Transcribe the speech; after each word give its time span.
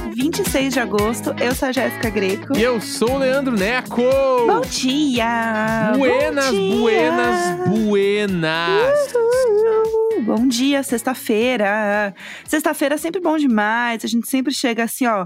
26 0.00 0.74
de 0.74 0.80
agosto. 0.80 1.34
Eu 1.40 1.54
sou 1.54 1.68
a 1.68 1.72
Jéssica 1.72 2.08
Greco. 2.10 2.56
E 2.56 2.62
eu 2.62 2.80
sou 2.80 3.12
o 3.14 3.18
Leandro 3.18 3.56
Neco. 3.56 4.02
Bom 4.46 4.60
dia! 4.62 5.92
Buenas, 5.96 6.46
Bom 6.46 6.50
dia. 6.52 6.76
buenas, 6.78 7.68
buenas. 7.68 9.12
Uhul. 9.14 10.22
Bom 10.24 10.46
dia, 10.46 10.82
sexta-feira. 10.82 12.14
Sexta-feira 12.44 12.94
é 12.94 12.98
sempre 12.98 13.20
bom 13.20 13.36
demais. 13.36 14.04
A 14.04 14.08
gente 14.08 14.28
sempre 14.28 14.52
chega 14.52 14.84
assim, 14.84 15.06
ó, 15.06 15.24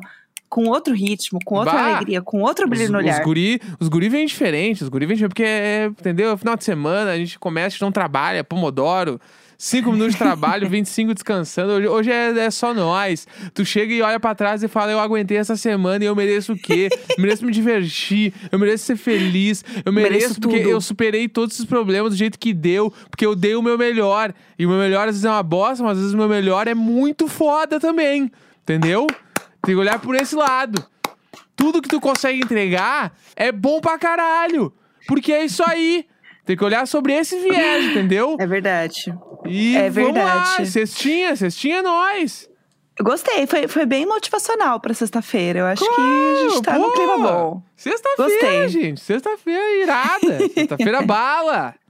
com 0.48 0.64
outro 0.68 0.94
ritmo, 0.94 1.38
com 1.44 1.56
outra 1.56 1.72
Bah. 1.74 1.96
alegria, 1.96 2.22
com 2.22 2.40
outro 2.40 2.68
brilho 2.68 2.84
Os, 2.86 2.90
no 2.90 2.98
os 2.98 3.04
olhar. 3.04 3.22
guri, 3.22 3.60
os 3.78 3.88
guri 3.88 4.08
vêm 4.08 4.26
diferentes, 4.26 4.82
os 4.82 4.88
guri 4.88 5.06
vêm 5.06 5.16
diferente, 5.16 5.30
porque, 5.30 5.44
é, 5.44 5.86
entendeu? 5.86 6.36
Final 6.38 6.56
de 6.56 6.64
semana, 6.64 7.10
a 7.10 7.16
gente 7.16 7.38
começa, 7.38 7.68
a 7.68 7.70
gente 7.70 7.82
não 7.82 7.92
trabalha, 7.92 8.42
pomodoro, 8.44 9.20
cinco 9.62 9.92
minutos 9.92 10.14
de 10.14 10.18
trabalho, 10.18 10.68
25 10.68 11.14
descansando. 11.14 11.74
Hoje, 11.74 11.86
hoje 11.86 12.10
é, 12.10 12.36
é 12.46 12.50
só 12.50 12.74
nós. 12.74 13.28
Tu 13.54 13.64
chega 13.64 13.94
e 13.94 14.02
olha 14.02 14.18
pra 14.18 14.34
trás 14.34 14.60
e 14.64 14.66
fala, 14.66 14.90
eu 14.90 14.98
aguentei 14.98 15.36
essa 15.36 15.56
semana 15.56 16.02
e 16.02 16.08
eu 16.08 16.16
mereço 16.16 16.54
o 16.54 16.56
quê? 16.58 16.88
Eu 17.10 17.22
mereço 17.22 17.46
me 17.46 17.52
divertir, 17.52 18.34
eu 18.50 18.58
mereço 18.58 18.84
ser 18.86 18.96
feliz, 18.96 19.64
eu 19.84 19.92
mereço, 19.92 20.12
Mereço 20.12 20.40
porque 20.40 20.58
tudo. 20.58 20.70
eu 20.70 20.80
superei 20.80 21.28
todos 21.28 21.54
esses 21.54 21.64
problemas 21.64 22.10
do 22.12 22.16
jeito 22.16 22.40
que 22.40 22.52
deu, 22.52 22.92
porque 23.08 23.24
eu 23.24 23.36
dei 23.36 23.54
o 23.54 23.62
meu 23.62 23.78
melhor. 23.78 24.34
E 24.58 24.66
o 24.66 24.68
meu 24.68 24.78
melhor 24.78 25.02
às 25.06 25.14
vezes 25.14 25.24
é 25.24 25.30
uma 25.30 25.42
bosta, 25.44 25.84
mas 25.84 25.92
às 25.92 25.98
vezes 25.98 26.14
o 26.14 26.18
meu 26.18 26.28
melhor 26.28 26.66
é 26.66 26.74
muito 26.74 27.28
foda 27.28 27.78
também. 27.78 28.32
Entendeu? 28.64 29.06
Tem 29.62 29.74
que 29.76 29.80
olhar 29.80 30.00
por 30.00 30.16
esse 30.16 30.34
lado. 30.34 30.84
Tudo 31.54 31.80
que 31.80 31.88
tu 31.88 32.00
consegue 32.00 32.40
entregar 32.40 33.16
é 33.36 33.52
bom 33.52 33.80
pra 33.80 33.96
caralho. 33.96 34.72
Porque 35.06 35.32
é 35.32 35.44
isso 35.44 35.62
aí. 35.64 36.04
Tem 36.44 36.56
que 36.56 36.64
olhar 36.64 36.86
sobre 36.86 37.12
esse 37.12 37.38
viés, 37.38 37.86
entendeu? 37.86 38.36
É 38.40 38.46
verdade. 38.46 39.14
E 39.46 39.76
é 39.76 39.88
vamos 39.90 40.14
lá. 40.14 40.24
verdade. 40.24 40.66
Cestinha, 40.70 41.36
cestinha 41.36 41.78
é 41.78 41.82
nós. 41.82 42.48
Eu 42.98 43.04
gostei, 43.04 43.46
foi, 43.46 43.66
foi 43.68 43.86
bem 43.86 44.04
motivacional 44.04 44.78
pra 44.80 44.92
sexta-feira. 44.92 45.60
Eu 45.60 45.66
acho 45.66 45.82
que 45.82 46.00
a 46.00 46.48
gente 46.50 46.62
tá 46.62 46.74
Pô, 46.74 46.80
num 46.80 46.92
clima 46.92 47.18
bom. 47.18 47.62
Sexta-feira, 47.76 48.30
Gostei. 48.30 48.68
gente. 48.68 49.00
Sexta-feira 49.00 49.82
irada. 49.82 50.48
Sexta-feira 50.54 51.02
bala. 51.02 51.74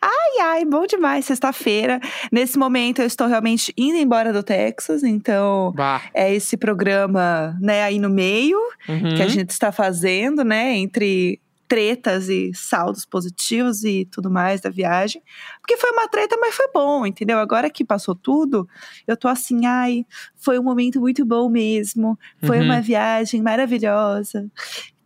Ai, 0.00 0.40
ai, 0.40 0.64
bom 0.64 0.86
demais, 0.86 1.24
sexta-feira. 1.24 2.00
Nesse 2.30 2.56
momento 2.56 3.00
eu 3.02 3.06
estou 3.06 3.26
realmente 3.26 3.74
indo 3.76 3.98
embora 3.98 4.32
do 4.32 4.42
Texas, 4.44 5.02
então 5.02 5.72
Bah. 5.76 6.00
é 6.14 6.32
esse 6.32 6.56
programa, 6.56 7.54
né, 7.60 7.82
aí 7.82 7.98
no 7.98 8.08
meio 8.08 8.58
Uhum. 8.88 9.16
que 9.16 9.22
a 9.22 9.26
gente 9.28 9.50
está 9.50 9.72
fazendo, 9.72 10.44
né, 10.44 10.76
entre 10.76 11.40
tretas 11.74 12.28
e 12.28 12.52
saldos 12.54 13.04
positivos 13.04 13.82
e 13.82 14.04
tudo 14.10 14.30
mais 14.30 14.60
da 14.60 14.70
viagem. 14.70 15.20
Porque 15.60 15.76
foi 15.76 15.90
uma 15.90 16.06
treta, 16.08 16.36
mas 16.40 16.54
foi 16.54 16.68
bom, 16.72 17.04
entendeu? 17.04 17.38
Agora 17.40 17.68
que 17.68 17.84
passou 17.84 18.14
tudo, 18.14 18.68
eu 19.08 19.16
tô 19.16 19.26
assim, 19.26 19.66
ai, 19.66 20.06
foi 20.36 20.56
um 20.56 20.62
momento 20.62 21.00
muito 21.00 21.24
bom 21.26 21.48
mesmo. 21.48 22.16
Foi 22.44 22.58
Uhum. 22.58 22.64
uma 22.66 22.80
viagem 22.80 23.42
maravilhosa. 23.42 24.46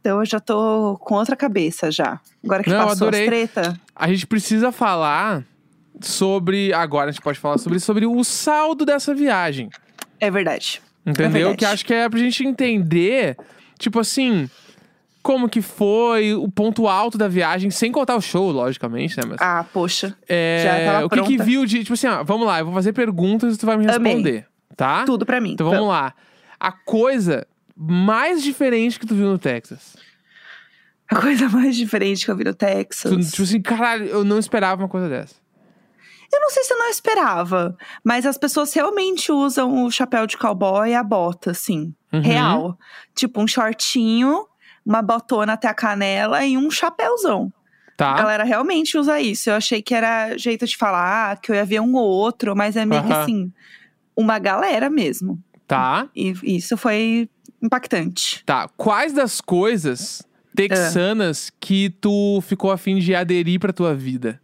Então 0.01 0.19
eu 0.21 0.27
já 0.27 0.39
tô 0.39 0.99
com 1.01 1.15
outra 1.15 1.35
cabeça 1.35 1.91
já. 1.91 2.21
Agora 2.45 2.63
que 2.63 2.69
Não, 2.71 2.79
passou 2.81 2.93
as 2.93 3.03
adorei. 3.03 3.27
treta, 3.27 3.81
A 3.97 4.09
gente 4.09 4.27
precisa 4.27 4.71
falar 4.71 5.43
sobre. 6.01 6.73
Agora 6.75 7.09
a 7.09 7.13
gente 7.13 7.23
pode 7.23 7.39
falar 7.39 7.57
sobre, 7.59 7.81
sobre 7.81 8.05
o 8.07 8.23
saldo 8.23 8.85
dessa 8.85 9.15
viagem. 9.15 9.71
é 10.21 10.31
verdade. 10.31 10.83
Entendeu? 11.07 11.31
verdade. 11.31 11.57
que 11.57 11.65
acho 11.65 11.85
que 11.87 11.95
é 11.95 12.07
pra 12.09 12.19
gente 12.19 12.45
entender, 12.47 13.35
tipo 13.79 13.99
assim, 13.99 14.49
como 15.29 15.47
que 15.47 15.61
foi, 15.61 16.33
o 16.33 16.49
ponto 16.51 16.89
alto 16.89 17.19
da 17.19 17.29
viagem, 17.29 17.71
sem 17.71 17.93
contar 17.93 18.17
o 18.17 18.21
show, 18.23 18.51
logicamente, 18.51 19.15
né? 19.19 19.25
Mas, 19.29 19.37
Ah, 19.43 19.63
poxa. 19.75 20.17
é, 20.27 20.63
já 20.65 20.93
tava 20.93 21.05
o 21.05 21.11
que, 21.11 21.23
que 21.37 21.43
viu 21.43 21.67
de. 21.67 21.81
Tipo 21.81 21.93
assim, 21.93 22.07
ó, 22.07 22.25
vamos 22.25 22.47
lá, 22.47 22.61
eu 22.61 22.65
vou 22.65 22.73
fazer 22.73 22.95
perguntas 22.95 23.55
e 23.55 23.59
tu 23.59 23.67
vai 23.67 23.77
me 23.77 23.85
Amei. 23.87 24.15
responder, 24.15 24.47
tá? 24.75 25.05
Tudo 25.05 25.27
pra 25.27 25.39
mim. 25.39 25.53
Então 25.53 25.69
vamos 25.69 25.87
lá. 25.87 26.15
A 26.59 26.73
coisa 26.73 27.47
mais 27.77 28.43
diferente 28.43 28.99
que 28.99 29.07
tu 29.07 29.15
viu 29.15 29.27
no 29.27 29.39
Texas. 29.39 29.97
A 31.11 31.17
coisa 31.21 31.47
mais 31.51 31.77
diferente 31.77 32.25
que 32.25 32.31
eu 32.31 32.37
vi 32.37 32.45
no 32.45 32.55
Texas. 32.55 33.13
Tu, 33.13 33.31
tipo 33.31 33.43
assim, 33.43 33.61
caralho, 33.61 34.07
eu 34.07 34.25
não 34.25 34.39
esperava 34.39 34.81
uma 34.83 34.89
coisa 34.89 35.11
dessa. 35.11 35.35
Eu 36.33 36.41
não 36.41 36.49
sei 36.49 36.65
se 36.65 36.73
eu 36.73 36.79
não 36.79 36.89
esperava, 36.89 37.77
mas 38.03 38.25
as 38.25 38.39
pessoas 38.39 38.73
realmente 38.73 39.31
usam 39.31 39.85
o 39.85 39.91
chapéu 39.91 40.27
de 40.27 40.39
cowboy 40.39 40.89
e 40.89 40.95
a 40.95 41.03
bota, 41.03 41.51
assim. 41.51 41.95
Uhum. 42.11 42.21
Real. 42.23 42.79
Tipo, 43.15 43.43
um 43.43 43.47
shortinho, 43.47 44.47
uma 44.89 45.03
botona 45.03 45.53
até 45.53 45.69
a 45.69 45.75
canela 45.75 46.43
e 46.47 46.57
um 46.57 46.71
chapéuzão. 46.71 47.53
Tá? 47.95 48.13
A 48.13 48.17
galera 48.17 48.43
realmente 48.45 48.97
usa 48.97 49.21
isso. 49.21 49.51
Eu 49.51 49.57
achei 49.57 49.83
que 49.83 49.95
era 49.95 50.35
jeito 50.39 50.67
de 50.67 50.77
falar, 50.79 51.39
que 51.41 51.53
eu 51.53 51.57
ia 51.57 51.65
ver 51.65 51.81
um 51.81 51.95
ou 51.95 52.09
outro, 52.09 52.57
mas 52.57 52.75
é 52.75 52.87
meio 52.87 53.05
que 53.05 53.13
Aham. 53.13 53.23
assim, 53.23 53.53
uma 54.17 54.39
galera 54.39 54.89
mesmo. 54.89 55.39
Tá. 55.67 56.09
E 56.17 56.33
isso 56.43 56.77
foi 56.79 57.29
impactante. 57.61 58.43
Tá. 58.47 58.67
Quais 58.79 59.13
das 59.13 59.43
coisas 59.43 60.23
texanas 60.57 61.53
que 61.61 61.91
tu 62.01 62.41
ficou 62.41 62.71
afim 62.71 62.99
de 62.99 63.15
aderir 63.15 63.61
pra 63.61 63.75
tua 63.75 63.95
vida? 63.95 64.41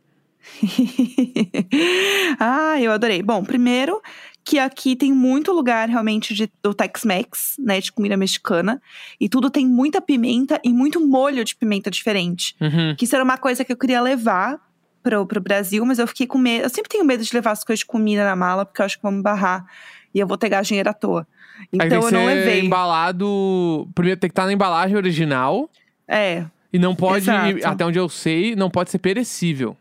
ah, 2.38 2.78
eu 2.78 2.93
adorei. 2.93 3.22
Bom, 3.22 3.43
primeiro 3.43 4.03
que 4.44 4.59
aqui 4.59 4.94
tem 4.94 5.12
muito 5.12 5.53
lugar 5.53 5.88
realmente 5.88 6.34
de, 6.34 6.50
do 6.62 6.75
Tex-Mex, 6.75 7.55
né, 7.59 7.81
de 7.81 7.91
comida 7.91 8.16
mexicana. 8.16 8.81
E 9.19 9.28
tudo 9.28 9.49
tem 9.49 9.66
muita 9.66 10.03
pimenta 10.03 10.60
e 10.62 10.69
muito 10.69 11.00
molho 11.00 11.44
de 11.44 11.56
pimenta 11.56 11.91
diferente. 11.91 12.54
Uhum. 12.60 12.94
Que 12.94 13.04
isso 13.04 13.15
era 13.15 13.25
uma 13.25 13.38
coisa 13.38 13.65
que 13.65 13.72
eu 13.72 13.77
queria 13.77 14.03
levar 14.03 14.60
pro, 15.03 15.25
pro 15.27 15.41
Brasil, 15.41 15.84
mas 15.87 15.99
eu 15.99 16.06
fiquei 16.06 16.27
com 16.27 16.37
medo. 16.37 16.65
Eu 16.65 16.69
sempre 16.69 16.91
tenho 16.91 17.04
medo 17.04 17.25
de 17.25 17.34
levar 17.34 17.53
as 17.53 17.65
coisas 17.65 17.81
de 17.81 17.87
comida 17.87 18.22
na 18.22 18.37
mala, 18.37 18.66
porque 18.66 18.83
eu 18.83 18.87
acho 18.87 18.97
que 18.97 19.03
vão 19.03 19.12
me 19.12 19.22
barrar. 19.22 19.65
E 20.15 20.21
eu 20.21 20.27
vou 20.27 20.37
ter 20.37 20.50
gasto 20.50 20.69
dinheiro 20.69 20.91
à 20.91 20.94
toa. 20.94 21.27
Então 21.72 22.03
eu 22.03 22.10
não 22.10 22.27
levei. 22.27 22.60
embalado. 22.60 23.88
Primeiro 23.94 24.21
tem 24.21 24.28
que 24.28 24.33
estar 24.33 24.44
na 24.44 24.53
embalagem 24.53 24.97
original. 24.97 25.71
É. 26.06 26.44
E 26.71 26.78
não 26.78 26.94
pode, 26.94 27.31
Exato. 27.31 27.66
até 27.66 27.87
onde 27.87 27.99
eu 27.99 28.09
sei, 28.09 28.54
não 28.54 28.69
pode 28.69 28.91
ser 28.91 28.99
perecível. 28.99 29.77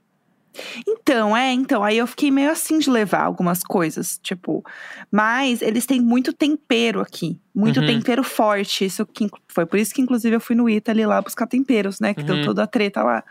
Então, 0.87 1.35
é, 1.35 1.51
então. 1.51 1.83
Aí 1.83 1.97
eu 1.97 2.07
fiquei 2.07 2.29
meio 2.31 2.51
assim 2.51 2.79
de 2.79 2.89
levar 2.89 3.23
algumas 3.23 3.61
coisas, 3.63 4.19
tipo. 4.21 4.63
Mas 5.11 5.61
eles 5.61 5.85
têm 5.85 5.99
muito 6.01 6.33
tempero 6.33 7.01
aqui. 7.01 7.39
Muito 7.53 7.79
Uhum. 7.79 7.85
tempero 7.85 8.23
forte. 8.23 8.85
Isso 8.85 9.05
que, 9.05 9.27
foi 9.47 9.65
por 9.65 9.77
isso 9.79 9.93
que, 9.93 10.01
inclusive, 10.01 10.35
eu 10.35 10.41
fui 10.41 10.55
no 10.55 10.69
Italy 10.69 11.05
lá 11.05 11.21
buscar 11.21 11.47
temperos, 11.47 11.99
né? 11.99 12.13
Que 12.13 12.21
Uhum. 12.21 12.25
deu 12.27 12.41
toda 12.43 12.63
a 12.63 12.67
treta 12.67 13.03
lá. 13.03 13.23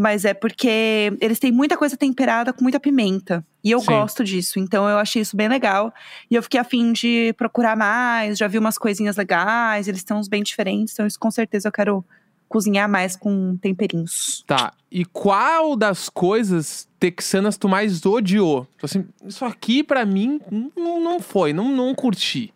Mas 0.00 0.24
é 0.24 0.32
porque 0.32 1.12
eles 1.20 1.40
têm 1.40 1.50
muita 1.50 1.76
coisa 1.76 1.96
temperada 1.96 2.52
com 2.52 2.62
muita 2.62 2.78
pimenta. 2.78 3.44
E 3.64 3.72
eu 3.72 3.80
Sim. 3.80 3.86
gosto 3.86 4.22
disso. 4.22 4.60
Então 4.60 4.88
eu 4.88 4.96
achei 4.96 5.20
isso 5.22 5.36
bem 5.36 5.48
legal. 5.48 5.92
E 6.30 6.36
eu 6.36 6.42
fiquei 6.42 6.60
afim 6.60 6.92
de 6.92 7.32
procurar 7.36 7.76
mais. 7.76 8.38
Já 8.38 8.46
vi 8.46 8.58
umas 8.58 8.78
coisinhas 8.78 9.16
legais. 9.16 9.88
Eles 9.88 10.04
têm 10.04 10.16
uns 10.16 10.28
bem 10.28 10.42
diferentes. 10.44 10.92
Então, 10.94 11.04
isso 11.06 11.18
com 11.18 11.30
certeza 11.32 11.66
eu 11.66 11.72
quero 11.72 12.04
cozinhar 12.48 12.88
mais 12.88 13.14
com 13.14 13.56
temperinhos. 13.56 14.42
Tá. 14.46 14.72
E 14.90 15.04
qual 15.04 15.76
das 15.76 16.08
coisas 16.08 16.88
texanas 16.98 17.56
tu 17.56 17.68
mais 17.68 18.04
odiou? 18.04 18.66
Tipo 18.72 18.86
Assim, 18.86 19.06
isso 19.24 19.44
aqui 19.44 19.84
pra 19.84 20.04
mim 20.06 20.40
não, 20.76 21.00
não 21.00 21.20
foi, 21.20 21.52
não, 21.52 21.70
não 21.70 21.94
curti. 21.94 22.52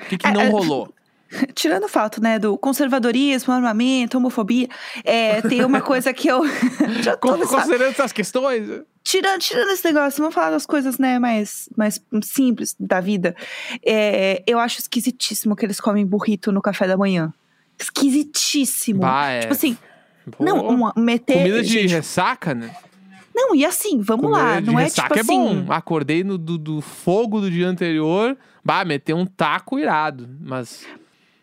O 0.00 0.08
que, 0.08 0.18
que 0.18 0.26
É, 0.26 0.32
não 0.32 0.42
é, 0.42 0.48
rolou? 0.48 0.92
Tirando 1.54 1.84
o 1.84 1.88
fato, 1.88 2.20
né, 2.22 2.38
do 2.38 2.56
conservadorismo, 2.58 3.52
armamento, 3.52 4.18
homofobia, 4.18 4.68
é, 5.04 5.40
tem 5.42 5.64
uma 5.64 5.80
coisa 5.80 6.12
que 6.12 6.28
eu. 6.28 6.42
já 7.02 7.16
tô 7.16 7.38
Considerando 7.38 7.90
essas 7.90 8.12
questões. 8.12 8.68
tirando, 9.02 9.40
tirando 9.40 9.70
esse 9.70 9.84
negócio, 9.84 10.18
vamos 10.18 10.34
falar 10.34 10.50
das 10.50 10.66
coisas, 10.66 10.98
né, 10.98 11.18
mais, 11.18 11.68
mais 11.76 12.00
simples 12.22 12.76
da 12.78 13.00
vida. 13.00 13.34
É, 13.84 14.42
eu 14.46 14.58
acho 14.58 14.78
esquisitíssimo 14.78 15.56
que 15.56 15.64
eles 15.64 15.80
comem 15.80 16.06
burrito 16.06 16.52
no 16.52 16.60
café 16.60 16.86
da 16.86 16.96
manhã. 16.96 17.32
Esquisitíssimo. 17.82 19.00
Bah, 19.00 19.28
é. 19.30 19.40
Tipo 19.40 19.52
assim, 19.52 19.76
Pô, 20.30 20.44
não, 20.44 20.66
uma, 20.68 20.92
meter. 20.96 21.38
Comida 21.38 21.62
de 21.62 21.68
gente, 21.68 21.90
ressaca, 21.94 22.54
né? 22.54 22.74
Não, 23.34 23.54
e 23.54 23.64
assim, 23.64 24.00
vamos 24.00 24.26
Comida 24.26 24.42
lá. 24.42 24.60
Não 24.60 24.78
é 24.78 24.88
tipo 24.90 25.14
é 25.14 25.20
assim. 25.20 25.64
bom. 25.64 25.72
Acordei 25.72 26.22
no, 26.22 26.36
do, 26.36 26.58
do 26.58 26.80
fogo 26.80 27.40
do 27.40 27.50
dia 27.50 27.66
anterior. 27.66 28.36
Bah, 28.64 28.84
meter 28.84 29.14
um 29.14 29.26
taco 29.26 29.78
irado. 29.78 30.28
Mas 30.40 30.86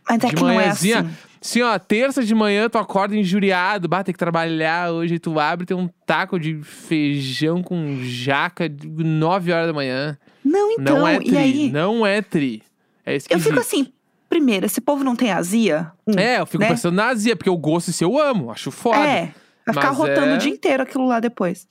Mas 0.08 0.24
é 0.24 0.28
de 0.28 0.36
que 0.36 0.42
não 0.42 0.50
é 0.52 0.56
manhãzinha. 0.56 1.00
assim. 1.00 1.10
Assim, 1.42 1.62
ó, 1.62 1.80
terça 1.80 2.22
de 2.24 2.36
manhã 2.36 2.68
tu 2.70 2.78
acorda 2.78 3.16
injuriado, 3.16 3.88
bah, 3.88 4.04
tem 4.04 4.12
que 4.12 4.20
trabalhar 4.20 4.92
hoje, 4.92 5.18
tu 5.20 5.40
abre, 5.40 5.66
tem 5.66 5.76
um 5.76 5.88
taco 6.06 6.38
de 6.38 6.62
feijão 6.64 7.64
com 7.64 7.98
jaca 8.04 8.68
de 8.68 8.86
9 9.06 9.54
horas 9.54 9.68
da 9.68 9.74
manhã. 9.74 10.18
Não, 10.44 10.70
então. 10.72 11.00
não 11.00 11.08
é 11.08 11.18
tri, 11.18 11.32
e 11.32 11.38
aí? 11.38 11.72
não 11.72 12.06
é 12.06 12.22
tri. 12.22 12.62
É 13.06 13.14
Eu 13.14 13.18
esquisito. 13.18 13.48
fico 13.48 13.60
assim, 13.60 13.88
primeiro, 14.30 14.66
esse 14.66 14.80
povo 14.80 15.04
não 15.04 15.16
tem 15.16 15.32
azia? 15.32 15.92
Um, 16.08 16.18
É, 16.18 16.40
eu 16.40 16.46
fico 16.46 16.60
né? 16.64 16.70
pensando 16.70 16.96
na 16.96 17.08
azia, 17.08 17.36
porque 17.36 17.50
o 17.50 17.58
gosto 17.58 17.90
esse 17.90 18.04
eu 18.04 18.18
amo, 18.20 18.52
acho 18.52 18.70
foda. 18.72 19.00
É, 19.00 19.34
vai 19.66 19.74
ficar 19.74 19.90
rotando 19.90 20.34
é- 20.34 20.36
o 20.36 20.38
dia 20.38 20.52
inteiro 20.52 20.84
aquilo 20.84 21.06
lá 21.08 21.20
depois. 21.20 21.68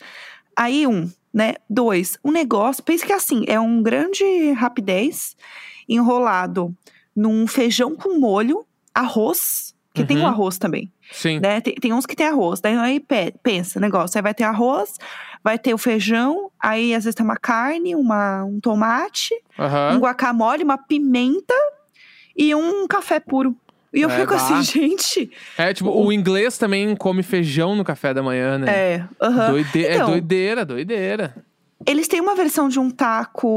Aí, 0.57 0.87
um, 0.87 1.09
né? 1.33 1.55
Dois, 1.71 2.19
um 2.25 2.33
negócio, 2.33 2.83
pensa 2.83 3.07
que 3.07 3.13
assim, 3.13 3.45
é 3.47 3.59
um 3.61 3.83
grande 3.83 4.51
rapidez 4.53 5.37
enrolado 5.89 6.75
num 7.15 7.47
feijão 7.47 7.97
com 7.97 8.19
molho, 8.19 8.65
arroz, 8.95 9.75
que 9.95 10.05
tem 10.05 10.17
o 10.19 10.21
Uhum. 10.21 10.27
arroz 10.29 10.59
também, 10.59 10.93
Sim. 11.11 11.41
né? 11.41 11.61
Tem, 11.61 11.75
tem 11.75 11.93
uns 11.93 12.07
que 12.07 12.15
tem 12.15 12.27
arroz, 12.27 12.61
daí 12.61 12.77
aí 12.77 13.01
pe- 13.01 13.35
pensa, 13.43 13.81
negócio, 13.81 14.17
aí 14.19 14.23
vai 14.23 14.35
ter 14.35 14.45
arroz, 14.45 14.95
vai 15.43 15.59
ter 15.59 15.75
o 15.75 15.79
feijão, 15.79 16.51
aí 16.61 16.95
às 16.95 17.05
vezes 17.05 17.15
tem 17.17 17.25
uma 17.25 17.37
carne, 17.37 17.97
uma, 17.97 18.45
um 18.45 18.61
tomate, 18.61 19.35
um 19.59 19.63
Aham. 19.65 19.99
guacamole, 19.99 20.63
uma 20.63 20.79
pimenta 20.79 21.55
e 22.39 22.55
um 22.55 22.87
café 22.87 23.19
puro. 23.21 23.55
E 23.93 24.01
eu 24.03 24.09
É, 24.11 24.21
fico 24.21 24.35
assim, 24.35 24.55
bah. 24.55 24.61
gente. 24.63 25.31
É, 25.57 25.75
tipo, 25.75 25.91
o 25.91 26.13
inglês 26.13 26.57
também 26.57 26.95
come 26.95 27.23
feijão 27.23 27.75
no 27.75 27.83
café 27.85 28.15
da 28.15 28.23
manhã, 28.23 28.59
né? 28.59 28.71
É. 28.71 29.05
Doide- 29.51 29.85
é 29.87 29.95
Então, 29.97 30.11
doideira, 30.11 30.65
doideira. 30.65 31.35
Eles 31.87 32.07
têm 32.09 32.21
uma 32.21 32.35
versão 32.35 32.69
de 32.69 32.79
um 32.79 32.91
taco, 32.91 33.49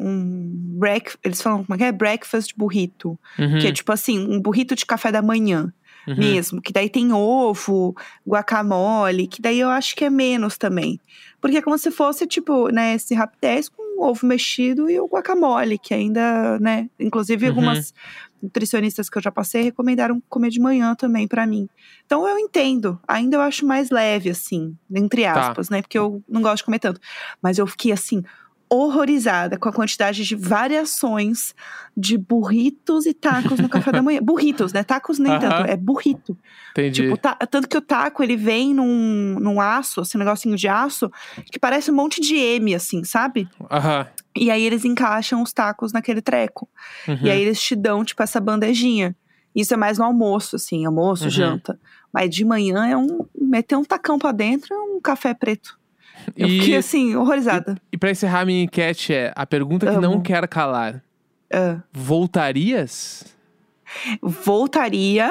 um 0.00 0.52
break, 0.78 1.14
eles 1.24 1.40
falam 1.42 1.64
como 1.64 1.74
é 1.74 1.78
que 1.78 1.84
é? 1.84 1.90
Breakfast 1.92 2.52
burrito. 2.56 3.18
Uhum, 3.38 3.58
Que 3.58 3.66
é 3.68 3.72
tipo 3.72 3.90
assim, 3.90 4.18
um 4.18 4.40
burrito 4.40 4.74
de 4.76 4.84
café 4.86 5.10
da 5.10 5.22
manhã 5.22 5.72
uhum. 6.06 6.16
mesmo. 6.16 6.60
Que 6.60 6.72
daí 6.72 6.88
tem 6.90 7.12
ovo, 7.12 7.96
guacamole, 8.28 9.26
que 9.26 9.40
daí 9.40 9.58
eu 9.58 9.68
acho 9.70 9.96
que 9.96 10.04
é 10.04 10.10
menos 10.10 10.56
também. 10.58 11.00
Porque 11.40 11.56
é 11.56 11.62
como 11.62 11.76
se 11.78 11.90
fosse, 11.90 12.26
tipo, 12.26 12.68
né, 12.68 12.94
esse 12.94 13.14
rapidez 13.14 13.68
com 13.68 13.82
ovo 13.98 14.26
mexido 14.26 14.88
e 14.90 14.98
o 15.00 15.06
guacamole, 15.06 15.78
que 15.78 15.92
ainda, 15.94 16.58
né, 16.60 16.88
inclusive 16.98 17.46
Uhum. 17.46 17.50
algumas 17.52 17.92
nutricionistas 18.42 19.08
que 19.08 19.18
eu 19.18 19.22
já 19.22 19.30
passei 19.30 19.62
recomendaram 19.62 20.20
comer 20.28 20.50
de 20.50 20.60
manhã 20.60 20.94
também 20.94 21.28
pra 21.28 21.46
mim. 21.46 21.68
Então 22.04 22.26
eu 22.28 22.38
entendo, 22.38 23.00
ainda 23.06 23.36
eu 23.36 23.40
acho 23.40 23.64
mais 23.66 23.90
leve, 23.90 24.30
assim, 24.30 24.76
entre 24.94 25.22
Tá. 25.24 25.50
aspas, 25.50 25.68
né, 25.70 25.80
porque 25.82 25.98
eu 25.98 26.22
não 26.28 26.42
gosto 26.42 26.58
de 26.58 26.64
comer 26.64 26.78
tanto. 26.80 27.00
Mas 27.42 27.58
eu 27.58 27.66
fiquei 27.66 27.92
assim, 27.92 28.22
horrorizada 28.74 29.58
com 29.58 29.68
a 29.68 29.72
quantidade 29.72 30.24
de 30.24 30.34
variações 30.36 31.54
de 31.96 32.16
burritos 32.16 33.04
e 33.06 33.12
tacos 33.12 33.60
no 33.60 33.68
café 33.68 33.92
da 33.92 34.00
manhã. 34.02 34.20
Burritos, 34.24 34.72
né? 34.72 34.82
Tacos 34.82 35.18
nem 35.18 35.32
Aham. 35.32 35.40
tanto, 35.40 35.70
é 35.70 35.76
burrito. 35.76 36.36
Entendi. 36.70 37.02
Tipo, 37.02 37.16
ta- 37.18 37.34
tanto 37.50 37.68
que 37.68 37.76
o 37.76 37.80
taco, 37.82 38.22
ele 38.22 38.36
vem 38.36 38.72
num, 38.72 39.36
num 39.38 39.60
aço, 39.60 40.00
assim, 40.00 40.16
um 40.16 40.20
negocinho 40.20 40.56
de 40.56 40.68
aço, 40.68 41.10
que 41.50 41.58
parece 41.58 41.90
um 41.90 41.94
monte 41.94 42.20
de 42.20 42.34
M, 42.36 42.74
assim, 42.74 43.04
sabe? 43.04 43.48
Aham. 43.70 44.06
E 44.34 44.50
aí 44.50 44.62
eles 44.62 44.84
encaixam 44.86 45.42
os 45.42 45.52
tacos 45.52 45.92
naquele 45.92 46.22
treco. 46.22 46.66
Uhum. 47.06 47.18
E 47.22 47.30
aí 47.30 47.42
eles 47.42 47.60
te 47.60 47.76
dão, 47.76 48.02
tipo, 48.04 48.22
essa 48.22 48.40
bandejinha. 48.40 49.14
Isso 49.54 49.74
é 49.74 49.76
mais 49.76 49.98
no 49.98 50.04
almoço, 50.04 50.56
assim, 50.56 50.86
almoço, 50.86 51.24
Uhum. 51.24 51.30
janta. 51.30 51.78
Mas 52.10 52.30
de 52.34 52.42
manhã 52.42 52.86
é 52.86 52.96
um. 52.96 53.26
Meter 53.38 53.76
um 53.76 53.84
tacão 53.84 54.18
pra 54.18 54.32
dentro 54.32 54.72
é 54.74 54.78
um 54.78 54.98
café 55.00 55.34
preto. 55.34 55.78
Eu 56.36 56.46
E- 56.48 56.60
fiquei 56.60 56.76
assim, 56.76 57.14
horrorizada. 57.16 57.76
E 57.92 57.96
pra 57.98 58.10
encerrar 58.10 58.44
minha 58.44 58.62
enquete 58.64 59.12
é 59.12 59.32
a 59.34 59.46
pergunta 59.46 59.86
que 59.90 59.98
não 59.98 60.14
Amo. 60.14 60.22
quer 60.22 60.46
calar. 60.48 61.02
Ah. 61.52 61.78
Voltarias? 61.92 63.24
voltaria 64.22 65.30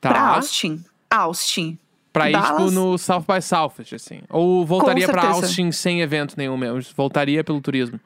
Tá. 0.00 0.10
pra 0.10 0.20
Austin. 0.36 0.84
Austin. 1.10 1.78
Pra 2.12 2.30
ir, 2.30 2.40
tipo, 2.40 2.70
no 2.70 2.98
South 2.98 3.24
by 3.28 3.40
Southwest, 3.40 3.94
assim. 3.94 4.20
Ou 4.28 4.66
voltaria 4.66 5.06
pra. 5.08 5.28
Austin 5.30 5.70
sem 5.70 6.00
evento 6.00 6.34
nenhum 6.36 6.56
mesmo. 6.56 6.82
Voltaria 6.96 7.44
pelo 7.44 7.60
turismo. 7.60 8.00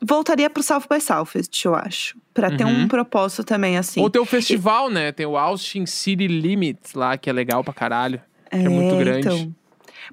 Voltaria 0.00 0.48
pro 0.48 0.62
South 0.62 0.84
by 0.90 1.00
Southwest, 1.00 1.64
eu 1.64 1.74
acho. 1.74 2.16
Pra 2.32 2.50
ter 2.56 2.64
Uhum. 2.64 2.82
um 2.82 2.88
propósito 2.88 3.42
também, 3.44 3.76
assim. 3.76 4.00
Ou 4.00 4.08
tem 4.08 4.22
o 4.22 4.24
festival, 4.24 4.88
né? 4.88 5.10
Tem 5.12 5.26
o 5.26 5.36
Austin 5.36 5.84
City 5.84 6.26
Limits 6.28 6.94
lá, 6.94 7.18
que 7.18 7.28
é 7.28 7.32
legal 7.32 7.62
pra 7.64 7.74
caralho. 7.74 8.20
Que 8.50 8.56
é, 8.56 8.68
muito 8.68 8.96
grande. 8.96 9.26
Então. 9.26 9.54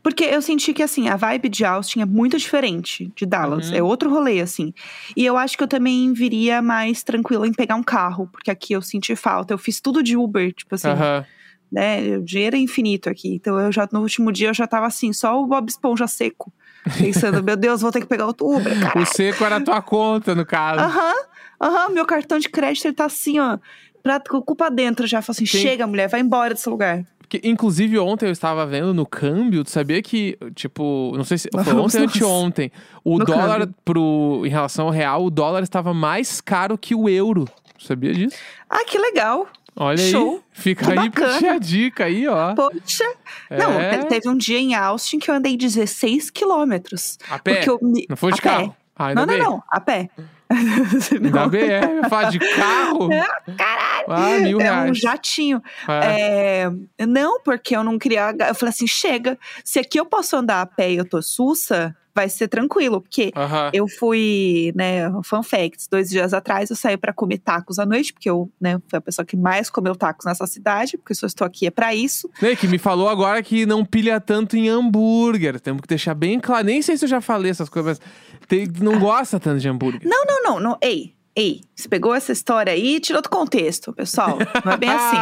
Porque 0.02 0.24
eu 0.24 0.42
senti 0.42 0.74
que, 0.74 0.84
assim, 0.84 1.10
a 1.10 1.16
vibe 1.16 1.50
de 1.50 1.66
Austin 1.66 2.02
é 2.02 2.06
muito 2.06 2.38
diferente 2.38 3.12
de 3.16 3.26
Dallas. 3.26 3.70
Uhum. 3.70 3.76
É 3.76 3.84
outro 3.84 4.10
rolê, 4.10 4.40
assim. 4.40 4.74
E 5.16 5.26
eu 5.26 5.38
acho 5.38 5.58
que 5.58 5.64
eu 5.64 5.68
também 5.68 6.14
viria 6.14 6.62
mais 6.62 7.04
tranquila 7.04 7.48
em 7.48 7.54
pegar 7.54 7.76
um 7.76 7.84
carro. 7.84 8.28
Porque 8.32 8.52
aqui 8.52 8.74
eu 8.74 8.82
senti 8.82 9.16
falta. 9.16 9.54
Eu 9.54 9.58
fiz 9.58 9.82
tudo 9.82 10.04
de 10.04 10.16
Uber, 10.16 10.54
tipo 10.54 10.76
assim. 10.76 10.90
Aham. 10.90 11.26
né? 11.72 12.18
O 12.18 12.24
dinheiro 12.24 12.56
é 12.56 12.60
infinito 12.60 13.10
aqui. 13.10 13.36
Então 13.36 13.60
eu 13.60 13.72
já, 13.72 13.88
no 13.92 14.02
último 14.02 14.32
dia, 14.32 14.50
eu 14.50 14.54
já 14.54 14.68
tava 14.68 14.86
assim, 14.88 15.12
só 15.12 15.42
o 15.42 15.48
Bob 15.48 15.68
Esponja 15.70 16.08
seco. 16.08 16.54
Pensando, 16.98 17.44
meu 17.44 17.58
Deus, 17.58 17.82
vou 17.82 17.92
ter 17.92 18.00
que 18.00 18.08
pegar 18.08 18.26
outro 18.26 18.48
Uber, 18.48 18.80
cara. 18.80 19.00
O 19.00 19.06
seco 19.06 19.44
era 19.44 19.58
a 19.58 19.62
tua 19.62 19.82
conta, 19.82 20.34
no 20.34 20.46
caso. 20.46 20.80
Aham, 20.80 21.14
aham, 21.62 21.90
meu 21.90 22.06
cartão 22.06 22.40
de 22.40 22.48
crédito 22.48 22.86
ele 22.86 22.96
tá 22.96 23.06
assim, 23.06 23.40
ó. 23.40 23.58
Pra, 24.02 24.22
culpa 24.22 24.70
dentro 24.72 25.06
já. 25.06 25.22
Fala 25.22 25.36
assim, 25.36 25.46
Sim. 25.46 25.58
chega, 25.58 25.86
mulher, 25.86 26.08
vai 26.08 26.22
embora 26.22 26.54
desse 26.54 26.70
lugar. 26.70 27.04
Porque, 27.30 27.46
inclusive, 27.46 28.00
ontem 28.00 28.26
eu 28.28 28.32
estava 28.32 28.66
vendo 28.66 28.94
no 28.94 29.06
câmbio, 29.06 29.64
tu 29.64 29.70
sabia 29.70 30.02
que, 30.02 30.38
tipo, 30.56 31.12
não 31.18 31.26
sei 31.26 31.38
se 31.38 31.50
foi 31.52 31.74
ontem 31.76 31.98
ou 32.00 32.04
anteontem, 32.06 32.72
o 33.04 33.18
No 33.20 33.26
dólar 33.26 33.60
câmbio. 33.60 33.76
pro, 33.84 34.44
em 34.46 34.50
relação 34.50 34.86
ao 34.86 34.92
real, 34.92 35.26
o 35.26 35.30
dólar 35.30 35.62
estava 35.62 35.94
mais 35.94 36.40
caro 36.40 36.78
que 36.78 36.96
o 36.96 37.10
euro. 37.10 37.46
Sabia 37.78 38.14
disso? 38.14 38.36
Ah, 38.70 38.86
que 38.86 38.98
legal. 38.98 39.46
Olha 39.76 39.98
Show. 39.98 40.36
aí. 40.36 40.42
Fica 40.54 40.86
Que 40.92 40.98
aí 41.00 41.10
pra 41.12 41.38
ti 41.38 41.46
a 41.48 41.60
dica 41.60 42.06
aí, 42.06 42.28
ó. 42.28 42.56
Poxa. 42.56 43.04
Não, 43.52 43.74
É. 43.74 43.98
te- 44.00 44.08
teve 44.08 44.30
um 44.30 44.38
dia 44.38 44.58
em 44.58 44.74
Austin 44.74 45.20
que 45.20 45.30
eu 45.30 45.36
andei 45.36 45.56
16 45.58 46.30
quilômetros. 46.32 47.20
A 47.30 47.38
pé? 47.38 47.64
Eu. 47.68 47.78
Não 48.10 48.16
foi 48.18 48.32
de 48.32 48.40
a 48.40 48.42
carro? 48.42 48.76
Ah, 48.96 49.14
Não, 49.14 49.26
não, 49.26 49.34
bem. 49.34 49.44
não, 49.44 49.62
a 49.70 49.80
pé. 49.82 50.10
Ainda 51.12 51.30
Não. 51.30 51.50
bem, 51.50 51.70
é. 51.70 51.82
Falar 52.10 52.30
de 52.30 52.40
carro. 52.40 53.10
Caralho. 53.58 54.06
Ah, 54.10 54.40
mil 54.40 54.60
É 54.60 54.64
reais. 54.64 54.92
um 54.92 54.94
jatinho. 54.94 55.62
É. 55.88 56.70
É, 56.98 57.06
não, 57.06 57.42
porque 57.42 57.76
eu 57.76 57.84
não 57.84 57.98
queria. 58.00 58.34
Eu 58.48 58.56
falei 58.56 58.70
assim: 58.70 58.88
chega. 58.88 59.38
Se 59.64 59.80
aqui 59.80 60.00
eu 60.00 60.06
posso 60.06 60.36
andar 60.36 60.62
a 60.62 60.66
pé 60.66 60.92
e 60.92 60.98
eu 60.98 61.06
tô 61.08 61.22
sussa, 61.22 61.96
vai 62.16 62.30
ser 62.30 62.48
tranquilo. 62.48 63.02
Porque 63.02 63.32
Aham. 63.36 63.70
eu 63.74 63.88
fui, 63.88 64.72
né, 64.76 65.12
fun 65.24 65.44
facts, 65.44 65.88
dois 65.90 66.10
dias 66.10 66.34
atrás 66.34 66.70
eu 66.70 66.76
saí 66.76 66.98
pra 66.98 67.14
comer 67.14 67.38
tacos 67.40 67.78
à 67.78 67.86
noite, 67.86 68.12
porque 68.14 68.30
eu, 68.30 68.50
né, 68.60 68.80
fui 68.88 68.98
a 68.98 69.02
pessoa 69.02 69.26
que 69.26 69.36
mais 69.38 69.70
comeu 69.70 69.96
tacos 69.96 70.26
nessa 70.26 70.48
cidade, 70.48 70.98
porque 70.98 71.14
se 71.14 71.24
eu 71.24 71.28
estou 71.28 71.46
aqui 71.46 71.68
é 71.68 71.72
pra 71.72 71.94
isso. 71.94 72.30
Né, 72.42 72.56
que 72.56 72.68
me 72.68 72.78
falou 72.80 73.08
agora 73.10 73.44
que 73.44 73.66
não 73.66 73.86
pilha 73.86 74.20
tanto 74.20 74.56
em 74.58 74.68
hambúrguer. 74.70 75.60
Temos 75.60 75.82
que 75.82 75.88
deixar 75.88 76.14
bem 76.16 76.40
claro. 76.40 76.66
Nem 76.66 76.82
sei 76.82 76.98
se 76.98 77.06
eu 77.06 77.10
já 77.10 77.22
falei 77.22 77.52
essas 77.52 77.70
coisas, 77.70 78.00
mas 78.00 78.10
tem- 78.48 78.68
não 78.82 79.00
gosta 79.00 79.40
tanto 79.40 79.60
de 79.60 79.68
hambúrguer. 79.70 80.02
Não, 80.08 80.26
não, 80.26 80.42
não, 80.44 80.60
não. 80.60 80.78
Ei, 80.82 81.14
ei, 81.36 81.62
você 81.76 81.88
pegou 81.88 82.14
essa 82.16 82.32
história 82.32 82.74
aí 82.74 82.96
e 82.96 83.00
tirou 83.00 83.22
do 83.22 83.30
contexto, 83.30 83.94
pessoal. 83.94 84.38
Não 84.66 84.72
é 84.74 84.78
bem 84.78 84.90
assim. 84.92 85.16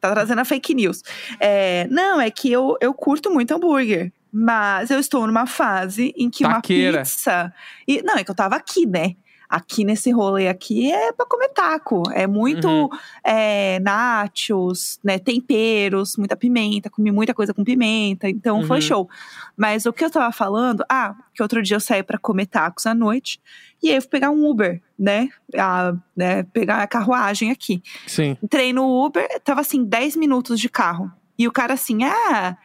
Tá 0.00 0.12
trazendo 0.12 0.40
a 0.40 0.44
fake 0.44 0.74
news. 0.74 1.02
É, 1.40 1.86
não, 1.90 2.20
é 2.20 2.30
que 2.30 2.50
eu, 2.52 2.76
eu 2.80 2.92
curto 2.94 3.30
muito 3.30 3.52
hambúrguer. 3.54 4.12
Mas 4.30 4.90
eu 4.90 5.00
estou 5.00 5.26
numa 5.26 5.46
fase 5.46 6.12
em 6.16 6.28
que 6.28 6.44
Taqueira. 6.44 6.98
uma 6.98 7.02
pizza. 7.02 7.52
E, 7.86 8.02
não, 8.02 8.14
é 8.16 8.22
que 8.22 8.30
eu 8.30 8.34
tava 8.34 8.56
aqui, 8.56 8.84
né? 8.86 9.14
Aqui 9.48 9.82
nesse 9.84 10.10
rolê 10.10 10.46
aqui 10.46 10.92
é 10.92 11.10
pra 11.12 11.24
comer 11.24 11.48
taco. 11.48 12.02
É 12.12 12.26
muito 12.26 12.68
Uhum. 12.68 12.88
é, 13.24 13.78
nachos, 13.80 14.98
né? 15.02 15.18
Temperos, 15.18 16.16
muita 16.18 16.36
pimenta. 16.36 16.90
Comi 16.90 17.10
muita 17.10 17.32
coisa 17.32 17.54
com 17.54 17.64
pimenta. 17.64 18.28
Então 18.28 18.62
foi 18.62 18.76
Uhum. 18.76 18.82
show. 18.82 19.10
Mas 19.56 19.86
o 19.86 19.92
que 19.92 20.04
eu 20.04 20.10
tava 20.10 20.30
falando, 20.32 20.84
ah, 20.88 21.14
que 21.34 21.42
outro 21.42 21.62
dia 21.62 21.76
eu 21.76 21.80
saí 21.80 22.02
pra 22.02 22.18
comer 22.18 22.46
tacos 22.46 22.86
à 22.86 22.94
noite. 22.94 23.40
E 23.82 23.88
aí 23.88 23.96
eu 23.96 24.02
fui 24.02 24.10
pegar 24.10 24.30
um 24.30 24.48
Uber, 24.48 24.82
né? 24.98 25.28
A, 25.56 25.94
né 26.16 26.42
pegar 26.42 26.82
a 26.82 26.86
carruagem 26.86 27.50
aqui. 27.50 27.82
sim. 28.06 28.36
Entrei 28.42 28.72
no 28.72 29.04
Uber, 29.04 29.26
tava 29.42 29.60
assim, 29.62 29.82
10 29.84 30.14
minutos 30.16 30.60
de 30.60 30.68
carro. 30.68 31.10
E 31.38 31.46
o 31.48 31.52
cara 31.52 31.74
assim, 31.74 32.04
ah, 32.04 32.56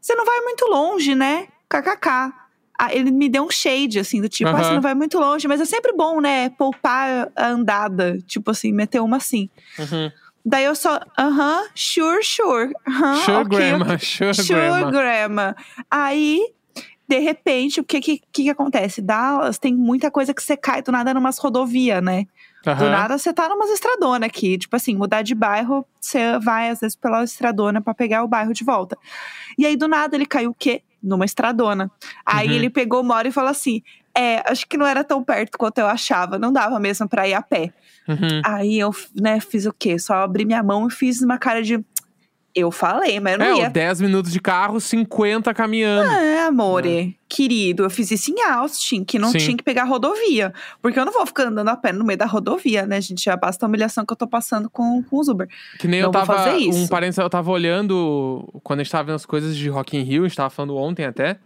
você 0.00 0.14
não 0.14 0.24
vai 0.24 0.40
muito 0.40 0.64
longe, 0.66 1.14
né? 1.14 1.48
KKK. 1.68 2.32
Ele 2.90 3.10
me 3.10 3.28
deu 3.28 3.44
um 3.44 3.50
shade, 3.50 3.98
assim, 3.98 4.20
do 4.20 4.28
tipo, 4.28 4.50
ah, 4.50 4.62
você 4.64 4.72
não 4.74 4.80
vai 4.80 4.94
muito 4.94 5.18
longe, 5.18 5.46
mas 5.46 5.60
é 5.60 5.64
sempre 5.64 5.92
bom, 5.94 6.20
né? 6.20 6.48
Poupar 6.50 7.30
a 7.36 7.48
andada. 7.48 8.18
Tipo 8.26 8.50
assim, 8.50 8.72
meter 8.72 9.00
uma 9.00 9.18
assim. 9.18 9.48
Uhum. 9.78 10.10
Daí 10.44 10.64
eu 10.64 10.74
só, 10.74 10.98
aham, 11.18 11.62
sure, 11.74 12.22
sure. 12.24 12.72
aham, 12.88 13.16
Sure, 13.16 13.36
ok, 13.36 13.46
grandma. 13.48 13.98
Sure, 13.98 14.34
Sure, 14.34 14.58
grandma. 14.60 14.90
grandma. 14.90 15.56
Aí, 15.88 16.40
de 17.06 17.18
repente, 17.18 17.80
o 17.80 17.84
que, 17.84 18.00
que 18.00 18.20
que 18.32 18.50
acontece? 18.50 19.00
Dallas 19.00 19.58
tem 19.58 19.72
muita 19.74 20.10
coisa 20.10 20.34
que 20.34 20.42
você 20.42 20.56
cai 20.56 20.82
do 20.82 20.90
nada 20.90 21.14
numas 21.14 21.38
rodovias, 21.38 22.02
né? 22.02 22.24
Do 22.64 22.70
Aham. 22.70 22.90
nada 22.90 23.18
você 23.18 23.32
tá 23.32 23.48
numas 23.48 23.70
estradona 23.70 24.26
aqui. 24.26 24.56
Tipo 24.58 24.74
assim, 24.76 24.96
mudar 24.96 25.22
de 25.22 25.34
bairro, 25.34 25.84
você 26.00 26.38
vai 26.38 26.70
às 26.70 26.80
vezes 26.80 26.96
pela 26.96 27.22
estradona 27.22 27.80
pra 27.80 27.92
pegar 27.92 28.22
o 28.24 28.28
bairro 28.28 28.52
de 28.52 28.64
volta. 28.64 28.96
E 29.58 29.66
aí 29.66 29.76
do 29.76 29.86
nada 29.88 30.16
ele 30.16 30.26
caiu 30.26 30.50
o 30.50 30.54
quê? 30.54 30.82
Numa 31.02 31.24
estradona. 31.24 31.90
Aí 32.24 32.48
Uhum. 32.48 32.54
ele 32.54 32.70
pegou 32.70 33.00
uma 33.00 33.14
hora 33.16 33.28
e 33.28 33.32
falou 33.32 33.50
assim: 33.50 33.82
É, 34.14 34.42
acho 34.50 34.66
que 34.68 34.76
não 34.76 34.86
era 34.86 35.02
tão 35.02 35.24
perto 35.24 35.56
quanto 35.58 35.78
eu 35.78 35.86
achava, 35.86 36.38
não 36.38 36.52
dava 36.52 36.78
mesmo 36.78 37.08
pra 37.08 37.26
ir 37.26 37.34
a 37.34 37.40
pé. 37.42 37.72
Uhum. 38.06 38.40
Aí 38.44 38.78
eu, 38.78 38.90
né, 39.18 39.40
fiz 39.40 39.64
o 39.64 39.72
quê? 39.72 39.98
Só 39.98 40.14
abri 40.22 40.44
minha 40.44 40.62
mão 40.62 40.86
e 40.86 40.90
fiz 40.90 41.22
uma 41.22 41.38
cara 41.38 41.62
de. 41.62 41.82
Eu 42.54 42.70
falei, 42.70 43.18
mas 43.18 43.32
eu 43.32 43.38
não 43.38 43.46
É, 43.46 43.58
ia 43.60 43.68
o 43.68 43.72
10 43.72 44.00
minutos 44.02 44.30
de 44.30 44.38
carro, 44.38 44.78
50 44.78 45.54
caminhando. 45.54 46.10
É, 46.10 46.42
amore, 46.44 47.16
querido, 47.26 47.84
eu 47.84 47.88
fiz 47.88 48.10
isso 48.10 48.30
em 48.30 48.42
Austin, 48.42 49.04
que 49.04 49.18
não 49.18 49.30
Sim. 49.30 49.38
tinha 49.38 49.56
que 49.56 49.62
pegar 49.62 49.84
rodovia. 49.84 50.52
Porque 50.82 51.00
eu 51.00 51.04
não 51.06 51.12
vou 51.14 51.24
ficar 51.24 51.44
andando 51.44 51.68
a 51.68 51.76
pé 51.76 51.92
no 51.92 52.04
meio 52.04 52.18
da 52.18 52.26
rodovia, 52.26 52.84
né, 52.86 53.00
gente? 53.00 53.24
Já 53.24 53.36
basta 53.38 53.64
a 53.64 53.68
humilhação 53.68 54.04
que 54.04 54.12
eu 54.12 54.16
tô 54.16 54.26
passando 54.26 54.68
com, 54.68 55.02
com 55.02 55.18
os 55.18 55.28
Uber. 55.28 55.48
Que 55.78 55.88
nem 55.88 56.00
eu 56.00 56.06
Não 56.06 56.12
vou 56.12 56.26
tava. 56.26 56.44
fazer 56.44 56.58
isso. 56.58 56.78
Um 56.78 56.86
parênteses, 56.88 57.18
eu 57.18 57.30
tava 57.30 57.50
olhando. 57.50 58.46
Quando 58.62 58.80
a 58.80 58.82
gente 58.82 58.92
tava 58.92 59.04
vendo 59.04 59.16
as 59.16 59.24
coisas 59.24 59.56
de 59.56 59.68
Rock 59.70 59.96
in 59.96 60.02
Rio, 60.02 60.24
a 60.24 60.28
gente 60.28 60.36
tava 60.36 60.50
falando 60.50 60.76
ontem 60.76 61.06
até. 61.06 61.38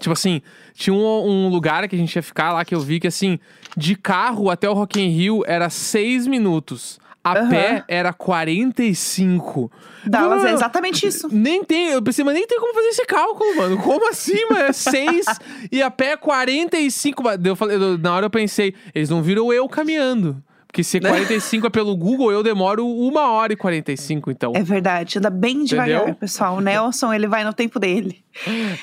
Tipo 0.00 0.12
assim, 0.12 0.42
tinha 0.74 0.92
um, 0.92 0.98
um 1.46 1.48
lugar 1.48 1.86
que 1.88 1.94
a 1.94 1.98
gente 1.98 2.14
ia 2.14 2.22
ficar 2.22 2.52
lá 2.52 2.64
que 2.64 2.74
eu 2.74 2.80
vi 2.80 3.00
que 3.00 3.06
assim, 3.06 3.38
de 3.76 3.94
carro 3.94 4.50
até 4.50 4.68
o 4.68 4.74
Rock 4.74 5.00
in 5.00 5.08
Rio 5.08 5.44
era 5.46 5.70
seis 5.70 6.26
minutos. 6.26 6.98
A 7.22 7.32
Aham. 7.32 7.48
pé 7.50 7.84
era 7.88 8.12
45. 8.12 9.70
Dallas 10.06 10.44
é 10.44 10.48
Não, 10.48 10.54
exatamente 10.54 11.06
isso. 11.06 11.28
Nem 11.30 11.62
tem, 11.64 11.88
eu 11.90 12.02
pensei, 12.02 12.24
mas 12.24 12.34
nem 12.34 12.46
tem 12.46 12.58
como 12.58 12.72
fazer 12.72 12.88
esse 12.88 13.04
cálculo, 13.04 13.56
mano. 13.56 13.78
Como 13.78 14.08
assim, 14.08 14.44
mano? 14.48 14.60
É 14.62 14.72
6 14.72 15.26
e 15.70 15.82
a 15.82 15.90
pé 15.90 16.12
é 16.12 16.16
45. 16.16 17.22
Mas 17.22 17.38
Eu 17.44 17.56
falei, 17.56 17.76
na 17.98 18.14
hora 18.14 18.26
eu 18.26 18.30
pensei, 18.30 18.74
eles 18.94 19.10
não 19.10 19.22
viram 19.22 19.52
eu 19.52 19.68
caminhando. 19.68 20.42
Porque 20.68 20.84
se 20.84 21.00
45 21.00 21.66
é 21.66 21.70
pelo 21.70 21.96
Google, 21.96 22.30
eu 22.30 22.42
demoro 22.42 22.86
uma 22.86 23.30
hora 23.30 23.52
e 23.52 23.56
45, 23.56 24.30
então. 24.30 24.52
É 24.54 24.62
verdade, 24.62 25.18
anda 25.18 25.30
bem 25.30 25.64
devagar, 25.64 25.96
Entendeu? 26.02 26.14
pessoal. 26.14 26.56
O 26.56 26.60
Nelson, 26.60 27.12
ele 27.12 27.26
vai 27.26 27.42
no 27.42 27.52
tempo 27.54 27.80
dele. 27.80 28.22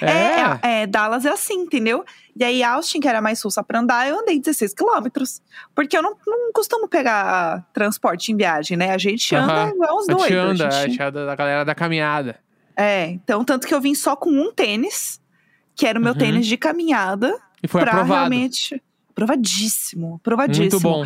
É, 0.01 0.05
é, 0.07 0.81
é, 0.81 0.87
Dallas 0.87 1.25
é 1.25 1.29
assim, 1.29 1.53
entendeu? 1.61 2.03
E 2.35 2.43
aí, 2.43 2.63
Austin, 2.63 2.99
que 2.99 3.07
era 3.07 3.21
mais 3.21 3.39
sul 3.39 3.49
só 3.51 3.63
pra 3.63 3.79
andar, 3.79 4.09
eu 4.09 4.19
andei 4.19 4.39
16 4.39 4.73
quilômetros. 4.73 5.41
Porque 5.73 5.95
eu 5.95 6.01
não, 6.01 6.17
não 6.27 6.51
costumo 6.51 6.87
pegar 6.89 7.63
transporte 7.71 8.31
em 8.31 8.35
viagem, 8.35 8.75
né? 8.75 8.91
A 8.91 8.97
gente 8.97 9.33
anda 9.35 9.53
Aham. 9.53 9.69
igual 9.69 9.97
os 9.97 10.09
A 10.09 10.13
doidos. 10.13 10.27
gente 10.27 10.37
anda, 10.37 10.63
a 10.65 10.67
a 10.67 10.71
gente- 10.71 10.89
gente 10.91 11.01
anda 11.03 11.25
da 11.25 11.35
galera 11.35 11.63
da 11.63 11.75
caminhada. 11.75 12.39
É, 12.75 13.05
então, 13.11 13.45
tanto 13.45 13.65
que 13.67 13.73
eu 13.73 13.79
vim 13.79 13.95
só 13.95 14.15
com 14.17 14.29
um 14.31 14.51
tênis, 14.51 15.21
que 15.75 15.85
era 15.85 15.97
o 15.97 16.01
meu 16.01 16.11
Uhum. 16.13 16.17
tênis 16.17 16.45
de 16.47 16.57
caminhada. 16.57 17.33
E 17.63 17.67
foi 17.67 17.81
pra 17.81 17.91
aprovado. 17.91 18.13
realmente. 18.31 18.81
Aprovadíssimo, 19.11 20.15
aprovadíssimo. 20.15 20.63
Muito 20.69 20.79
bom. 20.81 21.05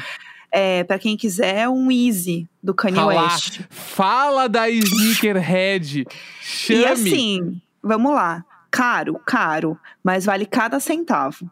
É, 0.52 0.84
pra 0.84 0.98
quem 0.98 1.16
quiser, 1.16 1.70
um 1.70 1.92
Easy 1.92 2.48
do 2.62 2.74
Kanye 2.74 2.96
Falar. 2.96 3.34
West. 3.34 3.62
Fala 3.70 4.48
da 4.48 4.70
Sneakerhead. 4.70 6.06
Chame. 6.42 6.80
E 6.80 6.86
assim, 6.86 7.62
vamos 7.84 8.14
lá. 8.14 8.44
Caro, 8.72 9.20
caro, 9.26 9.78
mas 10.04 10.26
vale 10.26 10.46
cada 10.46 10.80
centavo. 10.80 11.50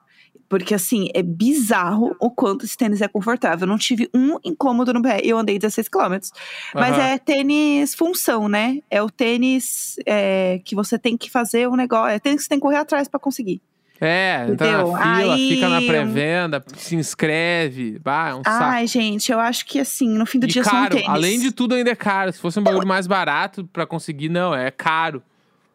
Porque 0.49 0.73
assim, 0.73 1.09
é 1.13 1.21
bizarro 1.21 2.15
o 2.19 2.31
quanto 2.31 2.65
esse 2.65 2.77
tênis 2.77 3.01
é 3.01 3.07
confortável. 3.07 3.65
Eu 3.65 3.69
não 3.69 3.77
tive 3.77 4.09
um 4.13 4.37
incômodo 4.43 4.93
no 4.93 5.01
pé. 5.01 5.19
Eu 5.21 5.37
andei 5.37 5.59
16 5.59 5.89
quilômetros. 5.89 6.31
Mas 6.73 6.93
Aham. 6.93 7.03
é 7.03 7.17
tênis 7.17 7.93
função, 7.93 8.47
né? 8.47 8.79
É 8.89 9.01
o 9.01 9.09
tênis 9.09 9.97
é, 10.05 10.61
que 10.63 10.73
você 10.73 10.97
tem 10.97 11.17
que 11.17 11.29
fazer 11.29 11.67
um 11.67 11.75
negócio. 11.75 12.15
É 12.15 12.19
tênis 12.19 12.39
que 12.39 12.43
você 12.43 12.49
tem 12.49 12.59
que 12.59 12.63
correr 12.63 12.77
atrás 12.77 13.07
pra 13.07 13.19
conseguir. 13.19 13.61
É, 13.99 14.45
entra 14.49 14.67
Entendeu? 14.67 14.91
na 14.91 15.15
fila, 15.17 15.33
Aí- 15.35 15.49
fica 15.49 15.69
na 15.69 15.81
pré-venda, 15.81 16.63
se 16.75 16.95
inscreve. 16.95 17.99
Bah, 17.99 18.29
é 18.29 18.35
um 18.35 18.43
saco. 18.43 18.63
Ai, 18.63 18.87
gente, 18.87 19.31
eu 19.31 19.39
acho 19.39 19.65
que 19.65 19.79
assim, 19.79 20.07
no 20.09 20.25
fim 20.25 20.39
do 20.39 20.45
E 20.45 20.49
dia 20.49 20.63
são 20.63 20.71
caro, 20.71 20.95
tênis. 20.95 21.09
além 21.09 21.39
de 21.39 21.51
tudo 21.51 21.75
ainda 21.75 21.89
é 21.89 21.95
caro. 21.95 22.31
Se 22.31 22.39
fosse 22.39 22.59
um 22.59 22.63
bagulho 22.63 22.87
mais 22.87 23.07
barato 23.07 23.65
pra 23.73 23.85
conseguir, 23.85 24.29
não, 24.29 24.53
é 24.53 24.69
caro. 24.71 25.21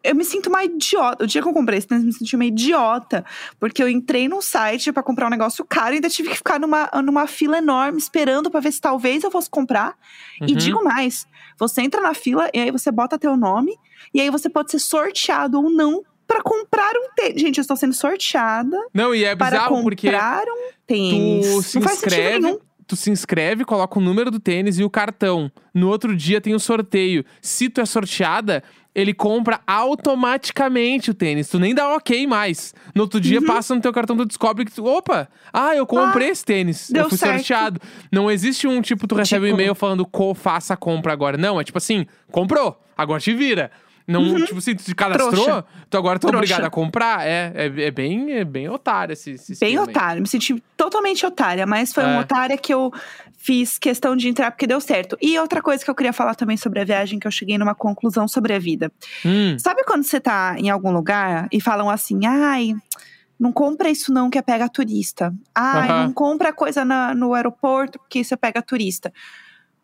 eu 0.05 0.13
me 0.13 0.25
sinto 0.25 0.47
uma 0.47 0.61
idiota. 0.65 1.23
O 1.23 1.27
dia 1.27 1.41
que 1.41 1.47
eu 1.47 1.53
comprei 1.53 1.77
esse 1.77 1.87
tênis, 1.87 2.03
eu 2.03 2.07
me 2.07 2.11
senti 2.13 2.35
uma 2.35 2.43
idiota. 2.43 3.23
Porque 3.57 3.81
eu 3.81 3.87
entrei 3.87 4.27
num 4.27 4.41
site 4.41 4.91
pra 4.91 5.01
comprar 5.01 5.27
um 5.27 5.29
negócio 5.29 5.63
caro 5.65 5.93
e 5.93 5.95
ainda 5.95 6.09
tive 6.09 6.27
que 6.29 6.35
ficar 6.35 6.59
numa, 6.59 6.89
numa 7.01 7.25
fila 7.25 7.57
enorme 7.57 7.97
esperando 7.99 8.51
pra 8.51 8.59
ver 8.59 8.73
se 8.73 8.81
talvez 8.81 9.23
eu 9.23 9.31
fosse 9.31 9.49
comprar. 9.49 9.95
E 10.41 10.51
Uhum. 10.51 10.57
digo 10.57 10.83
mais: 10.83 11.25
você 11.57 11.81
entra 11.81 12.01
na 12.01 12.13
fila 12.13 12.49
e 12.53 12.59
aí 12.59 12.69
você 12.69 12.91
bota 12.91 13.17
teu 13.17 13.37
nome, 13.37 13.77
e 14.13 14.19
aí 14.19 14.29
você 14.29 14.49
pode 14.49 14.71
ser 14.71 14.79
sorteado 14.79 15.57
ou 15.61 15.69
não 15.69 16.03
pra 16.33 16.41
comprar 16.43 16.91
um 16.95 17.13
tênis. 17.15 17.41
Gente, 17.41 17.57
eu 17.57 17.61
estou 17.61 17.77
sendo 17.77 17.93
sorteada 17.93 18.77
Não, 18.93 19.13
e 19.13 19.23
é 19.23 19.35
para 19.35 19.57
bizarro 19.57 19.81
porque 19.83 20.07
comprar 20.09 20.43
um 20.47 20.71
tênis. 20.87 21.47
tu 21.47 21.61
se 21.63 21.79
não 21.79 21.91
inscreve, 21.91 22.59
tu 22.87 22.95
se 22.95 23.09
inscreve, 23.11 23.63
coloca 23.65 23.97
o 23.99 24.01
número 24.01 24.29
do 24.31 24.39
tênis 24.39 24.77
e 24.79 24.83
o 24.83 24.89
cartão. 24.89 25.51
No 25.73 25.89
outro 25.89 26.15
dia 26.15 26.39
tem 26.41 26.53
o 26.53 26.59
sorteio. 26.59 27.23
Se 27.41 27.69
tu 27.69 27.81
é 27.81 27.85
sorteada, 27.85 28.61
ele 28.95 29.13
compra 29.13 29.59
automaticamente 29.65 31.09
o 31.09 31.13
tênis. 31.13 31.47
Tu 31.49 31.57
nem 31.59 31.73
dá 31.73 31.95
ok 31.95 32.27
mais. 32.27 32.73
No 32.93 33.01
outro 33.03 33.17
Uhum. 33.17 33.21
dia 33.23 33.41
passa 33.41 33.73
no 33.73 33.81
teu 33.81 33.91
cartão, 33.91 34.15
tu 34.15 34.25
descobre 34.25 34.65
que 34.65 34.71
tu, 34.71 34.85
opa, 34.85 35.27
ah, 35.51 35.75
eu 35.75 35.85
comprei 35.87 36.29
esse 36.29 36.45
tênis. 36.45 36.91
eu 36.93 37.09
fui 37.09 37.17
certo. 37.17 37.37
sorteado. 37.37 37.81
Não 38.11 38.29
existe 38.29 38.67
um 38.67 38.81
tipo, 38.81 39.07
tu 39.07 39.15
recebe 39.15 39.45
um 39.45 39.49
Tipo- 39.49 39.61
e-mail 39.61 39.75
falando, 39.75 40.05
co, 40.05 40.33
faça 40.35 40.73
a 40.75 40.77
compra 40.77 41.11
agora. 41.11 41.37
Não, 41.37 41.59
é 41.59 41.63
tipo 41.63 41.77
assim, 41.77 42.05
comprou, 42.31 42.79
agora 42.95 43.19
te 43.19 43.33
vira. 43.33 43.71
Não, 44.07 44.35
tipo 44.45 44.57
assim, 44.57 44.75
tu 44.75 44.83
te 44.83 44.93
cadastrou, 44.93 45.29
Uhum. 45.29 45.43
Trouxa. 45.43 45.65
tu 45.89 45.97
agora 45.97 46.19
tá 46.19 46.27
obrigado 46.27 46.65
a 46.65 46.69
comprar. 46.69 47.25
É, 47.25 47.51
é, 47.55 47.65
é 47.85 47.91
bem, 47.91 48.33
é 48.33 48.43
bem 48.43 48.67
otário 48.69 49.13
esse, 49.13 49.31
esse 49.31 49.57
Bem 49.59 49.77
aí. 49.77 49.79
otário, 49.79 50.21
me 50.21 50.27
senti 50.27 50.61
totalmente 50.75 51.25
otária, 51.25 51.65
mas 51.65 51.93
foi 51.93 52.03
É. 52.03 52.07
uma 52.07 52.21
otária 52.21 52.57
que 52.57 52.73
eu 52.73 52.91
fiz 53.37 53.77
questão 53.79 54.15
de 54.15 54.27
entrar 54.27 54.51
porque 54.51 54.67
deu 54.67 54.79
certo. 54.81 55.17
E 55.21 55.37
outra 55.39 55.61
coisa 55.61 55.83
que 55.83 55.89
eu 55.89 55.95
queria 55.95 56.13
falar 56.13 56.35
também 56.35 56.57
sobre 56.57 56.79
a 56.81 56.83
viagem, 56.85 57.17
que 57.19 57.27
eu 57.27 57.31
cheguei 57.31 57.57
numa 57.57 57.75
conclusão 57.75 58.27
sobre 58.27 58.53
a 58.53 58.59
vida. 58.59 58.91
Hum. 59.25 59.57
Sabe 59.59 59.83
quando 59.85 60.03
você 60.03 60.19
tá 60.19 60.55
em 60.57 60.69
algum 60.69 60.91
lugar 60.91 61.47
e 61.51 61.61
falam 61.61 61.89
assim, 61.89 62.25
ai. 62.25 62.73
Não 63.39 63.51
compra 63.51 63.89
isso 63.89 64.13
não, 64.13 64.29
que 64.29 64.37
é 64.37 64.41
pega 64.41 64.69
turista. 64.69 65.33
Ai, 65.53 65.89
Aham. 65.89 66.03
não 66.05 66.13
compra 66.13 66.53
coisa 66.53 66.85
na- 66.85 67.13
no 67.15 67.33
aeroporto, 67.33 67.99
porque 67.99 68.19
isso 68.19 68.33
é 68.33 68.37
pega 68.37 68.61
turista. 68.61 69.11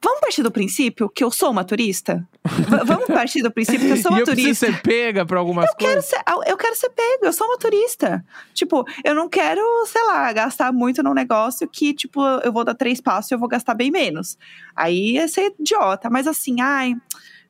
Vamos 0.02 0.22
partir 0.22 0.42
do 0.44 0.52
princípio 0.52 1.10
que 1.10 1.22
eu 1.24 1.30
sou 1.30 1.52
uma 1.52 1.64
turista? 1.66 2.26
V- 2.46 2.84
vamos 2.86 3.06
partir 3.08 3.42
do 3.42 3.52
princípio 3.52 3.86
que 3.86 3.92
eu 3.94 3.98
sou 3.98 4.12
uma 4.14 4.22
eu 4.22 4.26
turista? 4.26 4.68
ser 4.68 4.82
pega 4.82 5.26
pra 5.26 5.40
algumas 5.40 5.68
Eu 5.70 5.76
quero, 5.76 5.92
coisas. 5.94 6.10
ser, 6.10 6.22
eu 6.48 6.56
quero 6.58 6.76
ser 6.76 6.90
pego, 6.92 7.26
eu 7.26 7.34
sou 7.34 7.48
uma 7.48 7.58
turista. 7.58 8.24
Tipo, 8.54 8.86
eu 9.04 9.14
não 9.14 9.28
quero, 9.28 9.62
sei 9.88 10.04
lá, 10.06 10.32
gastar 10.32 10.72
muito 10.72 11.04
num 11.04 11.14
negócio 11.14 11.68
que, 11.68 11.94
tipo, 11.94 12.22
eu 12.44 12.52
vou 12.54 12.64
dar 12.64 12.76
três 12.76 13.02
passos 13.02 13.30
e 13.32 13.34
eu 13.36 13.40
vou 13.40 13.50
gastar 13.50 13.74
bem 13.74 13.92
menos. 13.92 14.38
Aí 14.76 15.14
ia 15.16 15.28
ser 15.28 15.54
idiota. 15.60 16.10
Mas 16.10 16.28
assim, 16.28 16.62
ai, 16.62 16.96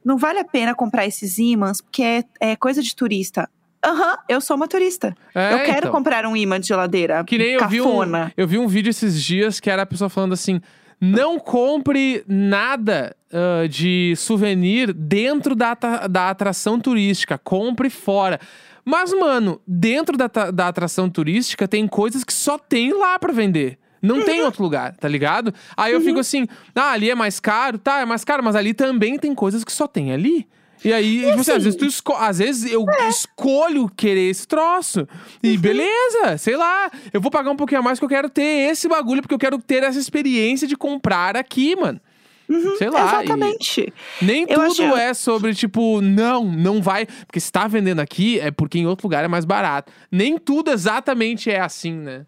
não 0.04 0.18
vale 0.18 0.40
a 0.40 0.46
pena 0.46 0.74
comprar 0.74 1.06
esses 1.06 1.38
ímãs, 1.38 1.82
porque 1.82 2.02
é, 2.02 2.24
é 2.40 2.56
coisa 2.56 2.82
de 2.82 2.96
turista. 2.96 3.48
Aham, 3.86 4.18
eu 4.28 4.42
sou 4.42 4.58
uma 4.58 4.68
turista. 4.68 5.16
É, 5.36 5.54
eu 5.54 5.58
quero 5.60 5.78
então. 5.78 5.92
comprar 5.92 6.26
um 6.26 6.36
imã 6.36 6.60
de 6.60 6.68
geladeira. 6.68 7.24
Que 7.24 7.38
nem 7.38 7.52
eu 7.52 7.68
vi, 7.70 7.80
um, 7.80 7.86
cafona. 7.86 8.34
eu 8.36 8.46
vi 8.48 8.58
um 8.58 8.68
vídeo 8.68 8.90
esses 8.90 9.24
dias 9.24 9.60
que 9.60 9.70
era 9.70 9.84
a 9.84 9.86
pessoa 9.86 10.10
falando 10.10 10.34
assim: 10.34 10.60
não 11.00 11.40
compre 11.40 12.24
nada 12.28 13.16
ah, 13.32 13.68
de 13.68 14.14
souvenir 14.18 14.94
dentro 14.94 15.56
da, 15.56 15.74
da 16.10 16.30
atração 16.30 16.80
turística, 16.80 17.38
compre 17.38 17.90
fora. 17.90 18.40
Mas, 18.84 19.14
mano, 19.14 19.62
dentro 19.68 20.18
da, 20.18 20.28
da 20.28 20.68
atração 20.68 21.10
turística 21.10 21.68
tem 21.68 21.88
coisas 21.88 22.24
que 22.24 22.34
só 22.34 22.58
tem 22.58 22.92
lá 22.92 23.20
pra 23.20 23.32
vender. 23.32 23.78
Não 24.02 24.20
Uhum. 24.20 24.26
tem 24.26 24.42
outro 24.42 24.64
lugar, 24.64 24.96
tá 24.96 25.08
ligado? 25.08 25.54
Aí 25.76 25.92
eu 25.94 26.00
fico 26.02 26.20
assim, 26.20 26.48
ah, 26.74 26.92
ali 26.92 27.10
é 27.10 27.16
mais 27.16 27.40
caro, 27.40 27.78
tá, 27.78 28.00
é 28.00 28.06
mais 28.06 28.24
caro, 28.24 28.42
mas 28.44 28.56
ali 28.56 28.74
também 28.74 29.20
tem 29.20 29.36
coisas 29.36 29.64
que 29.64 29.72
só 29.72 29.88
tem 29.88 30.12
ali. 30.14 30.48
E 30.84 30.94
aí, 30.94 31.18
tipo 31.20 31.30
assim, 31.32 31.40
às 31.40 31.50
assim- 31.50 31.60
vezes 31.64 31.76
tu 31.76 31.86
esco 31.86 32.14
às 32.14 32.38
vezes 32.40 32.72
eu 32.72 32.86
É. 32.90 33.10
escolho 33.10 33.90
querer 33.96 34.30
esse 34.30 34.48
troço. 34.48 35.08
E 35.44 35.52
Uhum. 35.56 35.58
beleza, 35.62 36.38
sei 36.38 36.56
lá, 36.56 36.90
eu 37.14 37.20
vou 37.20 37.30
pagar 37.30 37.52
um 37.52 37.56
pouquinho 37.56 37.82
a 37.82 37.84
mais 37.84 38.00
porque 38.00 38.14
eu 38.14 38.18
quero 38.18 38.30
ter 38.30 38.70
esse 38.72 38.88
bagulho, 38.88 39.22
porque 39.22 39.34
eu 39.36 39.40
quero 39.40 39.58
ter 39.60 39.84
essa 39.84 40.00
experiência 40.00 40.68
de 40.68 40.76
comprar 40.78 41.36
aqui, 41.38 41.76
mano. 41.76 42.00
sei 42.80 42.90
lá. 42.90 43.00
e 43.00 43.04
Uhum, 43.04 43.22
Exatamente. 43.22 43.94
nem 44.24 44.42
Eu 44.42 44.48
tudo 44.48 44.72
acho- 44.72 44.96
é 44.98 45.14
sobre, 45.14 45.54
tipo, 45.54 46.02
não, 46.02 46.44
não 46.44 46.82
vai. 46.82 47.06
Porque 47.28 47.40
se 47.40 47.52
tá 47.52 47.68
vendendo 47.68 48.00
aqui, 48.00 48.40
é 48.40 48.50
porque 48.50 48.80
em 48.80 48.88
outro 48.88 49.06
lugar 49.06 49.24
é 49.24 49.28
mais 49.28 49.46
barato. 49.46 49.92
Nem 50.12 50.36
tudo 50.36 50.72
exatamente 50.72 51.52
é 51.52 51.60
assim, 51.60 51.94
né? 51.94 52.26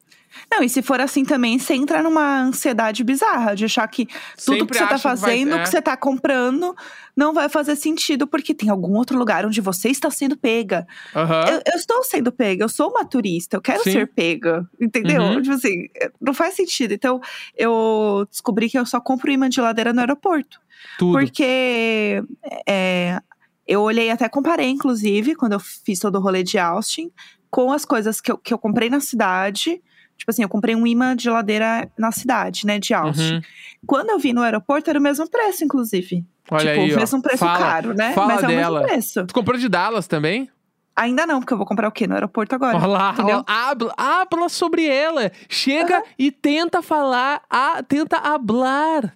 Não, 0.51 0.63
e 0.63 0.69
se 0.69 0.81
for 0.81 0.99
assim 1.01 1.23
também, 1.25 1.59
você 1.59 1.73
entra 1.73 2.01
numa 2.01 2.41
ansiedade 2.41 3.03
bizarra 3.03 3.55
de 3.55 3.65
achar 3.65 3.87
que 3.87 4.05
tudo 4.05 4.15
Sempre 4.37 4.67
que 4.67 4.73
você 4.75 4.79
tá 4.79 4.85
acha 4.85 4.97
que 4.97 5.03
vai- 5.03 5.17
fazendo, 5.17 5.55
é. 5.55 5.63
que 5.63 5.69
você 5.69 5.81
tá 5.81 5.97
comprando, 5.97 6.75
não 7.15 7.33
vai 7.33 7.49
fazer 7.49 7.75
sentido, 7.75 8.25
porque 8.25 8.53
tem 8.53 8.69
algum 8.69 8.93
outro 8.95 9.17
lugar 9.17 9.45
onde 9.45 9.59
você 9.61 9.89
está 9.89 10.09
sendo 10.09 10.37
pega. 10.37 10.87
Aham. 11.15 11.45
Eu, 11.49 11.61
eu 11.73 11.77
estou 11.77 12.03
sendo 12.03 12.31
pega, 12.31 12.63
eu 12.63 12.69
sou 12.69 12.89
uma 12.89 13.03
turista, 13.05 13.57
eu 13.57 13.61
quero 13.61 13.83
Sim. 13.83 13.91
ser 13.91 14.07
pega, 14.07 14.65
entendeu? 14.79 15.21
Uhum. 15.21 15.41
Tipo 15.41 15.55
assim, 15.55 15.87
não 16.19 16.33
faz 16.33 16.53
sentido. 16.55 16.93
Então, 16.93 17.19
eu 17.57 18.25
descobri 18.29 18.69
que 18.69 18.77
eu 18.77 18.85
só 18.85 18.99
compro 19.01 19.31
imã 19.31 19.49
de 19.49 19.55
geladeira 19.55 19.91
no 19.93 19.99
aeroporto. 19.99 20.59
Tudo. 20.97 21.11
Porque 21.17 22.23
é, 22.67 23.19
eu 23.67 23.81
olhei, 23.81 24.09
até 24.09 24.27
comparei, 24.29 24.69
inclusive, 24.69 25.35
quando 25.35 25.53
eu 25.53 25.59
fiz 25.59 25.99
todo 25.99 26.15
o 26.15 26.21
rolê 26.21 26.41
de 26.43 26.57
Austin, 26.57 27.11
com 27.49 27.71
as 27.71 27.83
coisas 27.85 28.21
que 28.21 28.31
eu, 28.31 28.37
que 28.37 28.53
eu 28.53 28.57
comprei 28.57 28.89
na 28.89 28.99
cidade. 28.99 29.81
Tipo 30.21 30.29
assim, 30.29 30.43
eu 30.43 30.49
comprei 30.49 30.75
um 30.75 30.85
imã 30.85 31.15
de 31.15 31.23
geladeira 31.23 31.89
na 31.97 32.11
cidade, 32.11 32.63
né, 32.63 32.77
de 32.77 32.93
Austin. 32.93 33.33
Uhum. 33.37 33.41
Quando 33.87 34.11
eu 34.11 34.19
vi 34.19 34.33
no 34.33 34.41
aeroporto, 34.43 34.87
era 34.87 34.99
o 34.99 35.01
mesmo 35.01 35.27
preço, 35.27 35.63
inclusive. 35.63 36.23
Olha 36.51 36.73
tipo, 36.73 36.83
aí, 36.85 36.91
o 36.91 36.95
ó. 36.95 36.99
mesmo 36.99 37.21
preço 37.23 37.37
Fala- 37.39 37.57
caro, 37.57 37.93
né? 37.95 38.13
fala 38.13 38.35
Mas 38.35 38.43
é 38.43 38.45
o 38.45 38.49
dela. 38.49 38.79
mesmo 38.81 38.87
preço. 38.93 39.25
Tu 39.25 39.33
comprou 39.33 39.57
de 39.57 39.67
Dallas 39.67 40.05
também? 40.07 40.47
Ainda 40.95 41.25
não, 41.25 41.39
porque 41.39 41.53
eu 41.53 41.57
vou 41.57 41.65
comprar 41.65 41.87
o 41.87 41.91
quê? 41.91 42.05
No 42.05 42.13
aeroporto 42.13 42.53
agora. 42.53 42.77
Olha 42.77 42.85
lá, 42.85 43.15
ó, 43.17 43.43
habla, 43.47 43.93
habla 43.97 44.47
sobre 44.47 44.85
ela. 44.85 45.31
Chega 45.49 46.03
e 46.19 46.29
tenta 46.29 46.83
falar, 46.83 47.41
a, 47.49 47.81
tenta 47.81 48.17
hablar. 48.17 49.15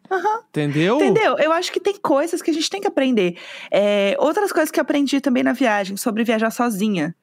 Entendeu? 0.49 0.95
Entendeu? 0.95 1.37
Eu 1.37 1.51
acho 1.53 1.71
que 1.71 1.79
tem 1.79 1.95
coisas 1.99 2.41
que 2.41 2.49
a 2.49 2.53
gente 2.53 2.67
tem 2.69 2.81
que 2.81 2.87
aprender. 2.87 3.37
É, 3.69 4.15
outras 4.17 4.51
coisas 4.51 4.71
que 4.71 4.79
eu 4.79 4.81
aprendi 4.81 5.21
também 5.21 5.43
na 5.43 5.53
viagem, 5.53 5.97
sobre 5.97 6.23
viajar 6.23 6.49
sozinha. 6.49 7.13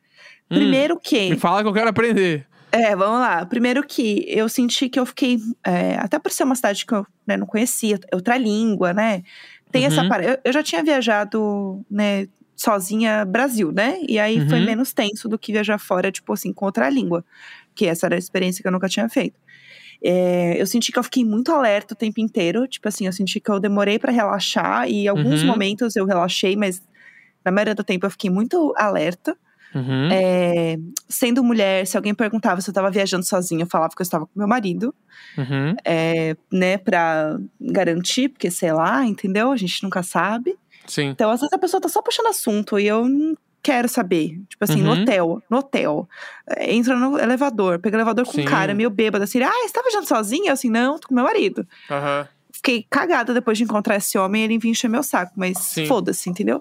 Hum, 0.49 0.55
Primeiro 0.57 1.01
que. 1.01 1.31
Me 1.31 1.37
fala 1.39 1.63
que 1.63 1.69
eu 1.69 1.73
quero 1.73 1.89
aprender. 1.89 2.47
É, 2.75 2.97
vamos 2.97 3.21
lá. 3.21 3.45
Primeiro 3.45 3.83
que 3.87 4.25
eu 4.29 4.49
senti 4.49 4.89
que 4.89 4.99
eu 4.99 5.05
fiquei. 5.07 5.39
é, 5.67 5.97
até 5.97 6.19
por 6.19 6.33
ser 6.33 6.45
uma 6.45 6.55
cidade 6.55 6.87
que 6.87 6.95
eu 6.95 7.07
né, 7.27 7.37
não 7.37 7.47
conhecia, 7.47 7.99
outra 8.13 8.37
língua, 8.39 8.95
né? 8.95 9.23
Tem 9.71 9.85
essa 9.85 10.03
Uhum. 10.03 10.09
parada. 10.09 10.31
Eu, 10.33 10.39
eu 10.45 10.53
já 10.53 10.63
tinha 10.63 10.83
viajado, 10.83 11.85
né, 11.91 12.27
sozinha 12.57 13.25
Brasil, 13.27 13.73
né? 13.73 13.99
E 14.09 14.19
aí 14.19 14.41
foi 14.49 14.59
Uhum. 14.59 14.65
menos 14.67 14.93
tenso 14.95 15.29
do 15.29 15.39
que 15.39 15.53
viajar 15.53 15.79
fora, 15.79 16.11
tipo 16.11 16.33
assim, 16.33 16.53
com 16.53 16.65
outra 16.65 16.89
língua. 16.89 17.25
Que 17.75 17.87
essa 17.87 18.07
era 18.07 18.15
a 18.15 18.19
experiência 18.19 18.63
que 18.63 18.69
eu 18.69 18.73
nunca 18.73 18.89
tinha 18.89 19.09
feito. 19.09 19.39
É, 20.05 20.61
eu 20.61 20.67
senti 20.67 20.93
que 20.93 20.99
eu 20.99 21.05
fiquei 21.05 21.25
muito 21.25 21.53
alerta 21.53 21.95
o 21.95 21.97
tempo 21.97 22.21
inteiro. 22.21 22.67
Tipo 22.69 22.89
assim, 22.89 23.07
eu 23.07 23.13
senti 23.13 23.41
que 23.41 23.51
eu 23.51 23.61
demorei 23.61 23.99
pra 23.99 24.13
relaxar. 24.13 24.89
E 24.89 25.05
em 25.05 25.09
alguns 25.09 25.43
Uhum. 25.43 25.49
momentos 25.51 25.97
eu 25.97 26.07
relaxei, 26.07 26.57
mas 26.57 26.83
na 27.45 27.53
maioria 27.53 27.75
do 27.75 27.85
tempo 27.85 28.07
eu 28.07 28.11
fiquei 28.11 28.31
muito 28.31 28.75
alerta. 28.77 29.37
Uhum. 29.75 30.09
É, 30.13 30.77
sendo 31.09 31.43
mulher, 31.43 31.87
se 31.87 31.97
alguém 31.97 32.15
perguntava 32.15 32.61
se 32.61 32.69
eu 32.69 32.75
tava 32.75 32.91
viajando 32.91 33.25
sozinha, 33.25 33.63
eu 33.63 33.69
falava 33.69 33.95
que 33.95 34.03
eu 34.03 34.05
estava 34.05 34.27
com 34.27 34.33
meu 34.37 34.47
marido, 34.49 34.95
Uhum. 35.39 35.75
é, 35.85 36.37
né, 36.53 36.77
pra 36.79 37.39
garantir, 37.61 38.29
porque 38.29 38.51
sei 38.51 38.73
lá, 38.73 39.05
entendeu? 39.07 39.51
A 39.51 39.57
gente 39.57 39.83
nunca 39.83 40.03
sabe. 40.03 40.57
Sim. 40.87 41.09
Então, 41.09 41.31
às 41.31 41.41
vezes 41.41 41.53
a 41.53 41.59
pessoa 41.59 41.81
tá 41.81 41.89
só 41.89 42.03
puxando 42.03 42.27
assunto 42.27 42.79
e 42.79 42.87
eu 42.87 43.09
não 43.09 43.35
quero 43.63 43.89
saber. 43.89 44.41
Tipo 44.49 44.65
assim, 44.65 44.83
no 44.83 44.91
Uhum. 44.93 45.03
hotel, 45.03 45.43
no 45.49 45.59
hotel. 45.59 46.09
É, 46.49 46.75
Entra 46.75 46.97
no 46.97 47.19
elevador, 47.19 47.79
pega 47.79 47.97
o 47.97 47.99
elevador 48.01 48.27
com 48.27 48.33
Sim. 48.33 48.43
um 48.43 48.45
cara 48.45 48.75
meio 48.75 48.91
bêbado, 48.91 49.23
assim, 49.25 49.41
ah, 49.43 49.51
você 49.65 49.73
tá 49.73 49.81
viajando 49.83 50.07
sozinha? 50.09 50.49
Eu 50.51 50.55
assim, 50.55 50.69
não, 50.69 50.99
tô 50.99 51.09
com 51.09 51.15
meu 51.15 51.25
marido. 51.25 51.67
Aham. 51.91 52.27
Fiquei 52.53 52.85
cagada 52.91 53.33
depois 53.33 53.57
de 53.57 53.65
encontrar 53.65 53.97
esse 53.97 54.19
homem 54.19 54.43
e 54.43 54.45
ele 54.45 54.59
vinha 54.59 54.73
encher 54.73 54.89
meu 54.89 55.03
saco, 55.03 55.33
mas 55.37 55.75
foda-se, 55.89 56.29
entendeu? 56.29 56.61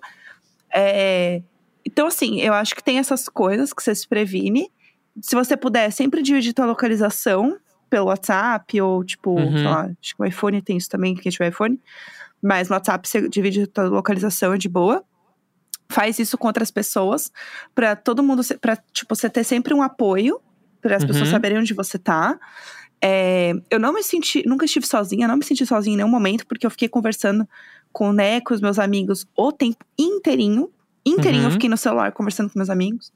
É, 0.73 1.41
Então, 1.85 2.07
assim, 2.07 2.39
eu 2.41 2.53
acho 2.53 2.75
que 2.75 2.83
tem 2.83 2.99
essas 2.99 3.27
coisas 3.27 3.73
que 3.73 3.81
você 3.83 3.93
se 3.95 4.07
previne. 4.07 4.69
Se 5.21 5.35
você 5.35 5.57
puder, 5.57 5.91
sempre 5.91 6.21
dividir 6.21 6.53
tua 6.53 6.65
localização 6.65 7.57
pelo 7.89 8.05
WhatsApp 8.07 8.79
ou, 8.81 9.03
tipo, 9.03 9.31
Uhum. 9.31 9.57
sei 9.57 9.67
lá, 9.67 9.81
acho 10.01 10.15
que 10.15 10.21
o 10.21 10.25
iPhone 10.25 10.61
tem 10.61 10.77
isso 10.77 10.87
também, 10.89 11.15
quem 11.15 11.31
tiver 11.31 11.49
iPhone. 11.49 11.79
Mas 12.41 12.69
no 12.69 12.75
WhatsApp 12.75 13.07
você 13.07 13.27
divide 13.29 13.67
tua 13.67 13.83
localização, 13.85 14.53
é 14.53 14.57
de 14.57 14.69
boa. 14.69 15.03
Faz 15.91 16.19
isso 16.19 16.37
com 16.37 16.47
outras 16.47 16.71
pessoas, 16.71 17.31
pra 17.75 17.95
todo 17.97 18.23
mundo, 18.23 18.41
pra, 18.61 18.77
tipo, 18.93 19.13
você 19.13 19.29
ter 19.29 19.43
sempre 19.43 19.73
um 19.73 19.81
apoio, 19.81 20.39
para 20.81 20.95
as 20.95 21.03
pessoas 21.03 21.27
Uhum. 21.29 21.31
saberem 21.35 21.57
onde 21.59 21.73
você 21.73 21.99
tá. 21.99 22.39
É, 23.03 23.51
eu 23.69 23.79
não 23.79 23.93
me 23.93 24.01
senti, 24.03 24.47
nunca 24.47 24.65
estive 24.65 24.85
sozinha, 24.87 25.27
não 25.27 25.35
me 25.37 25.43
senti 25.43 25.65
sozinha 25.65 25.93
em 25.95 25.97
nenhum 25.97 26.09
momento, 26.09 26.47
porque 26.47 26.65
eu 26.65 26.71
fiquei 26.71 26.87
conversando 26.87 27.47
com, 27.91 28.13
né, 28.13 28.39
com 28.41 28.53
os 28.53 28.61
meus 28.61 28.79
amigos 28.79 29.25
o 29.35 29.51
tempo 29.51 29.83
inteirinho. 29.99 30.71
Inteirinho 31.05 31.43
Uhum. 31.43 31.47
eu 31.49 31.51
fiquei 31.53 31.69
no 31.69 31.77
celular 31.77 32.11
conversando 32.11 32.49
com 32.49 32.59
meus 32.59 32.69
amigos. 32.69 33.11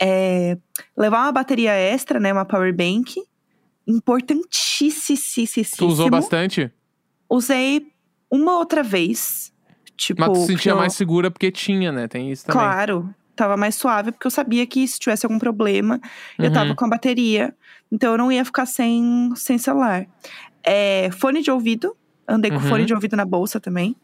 É, 0.00 0.58
levar 0.96 1.22
uma 1.22 1.32
bateria 1.32 1.72
extra, 1.72 2.18
né, 2.18 2.32
uma 2.32 2.44
power 2.44 2.74
bank. 2.74 3.22
Importantíssimo. 3.86 5.66
Tu 5.76 5.86
usou 5.86 6.10
bastante? 6.10 6.70
Usei 7.28 7.86
uma 8.30 8.58
outra 8.58 8.82
vez. 8.82 9.52
Tipo, 9.96 10.20
Mas 10.22 10.30
tu 10.32 10.46
sentia 10.46 10.72
eu- 10.72 10.76
mais 10.76 10.94
segura 10.94 11.30
porque 11.30 11.50
tinha, 11.50 11.92
né? 11.92 12.08
Tem 12.08 12.30
isso 12.32 12.46
também. 12.46 12.60
Claro, 12.62 13.14
tava 13.36 13.56
mais 13.56 13.74
suave, 13.74 14.12
porque 14.12 14.26
eu 14.26 14.30
sabia 14.30 14.66
que 14.66 14.86
se 14.88 14.98
tivesse 14.98 15.26
algum 15.26 15.38
problema, 15.38 16.00
eu 16.38 16.50
tava 16.52 16.70
Uhum. 16.70 16.76
com 16.76 16.84
a 16.86 16.88
bateria. 16.88 17.54
Então 17.92 18.12
eu 18.12 18.18
não 18.18 18.32
ia 18.32 18.44
ficar 18.44 18.66
sem, 18.66 19.30
sem 19.36 19.58
celular. 19.58 20.06
É, 20.64 21.10
fone 21.12 21.42
de 21.42 21.50
ouvido, 21.50 21.94
andei 22.26 22.50
com 22.50 22.56
Uhum. 22.58 22.62
fone 22.68 22.84
de 22.86 22.94
ouvido 22.94 23.16
na 23.16 23.24
bolsa 23.24 23.60
também. 23.60 23.94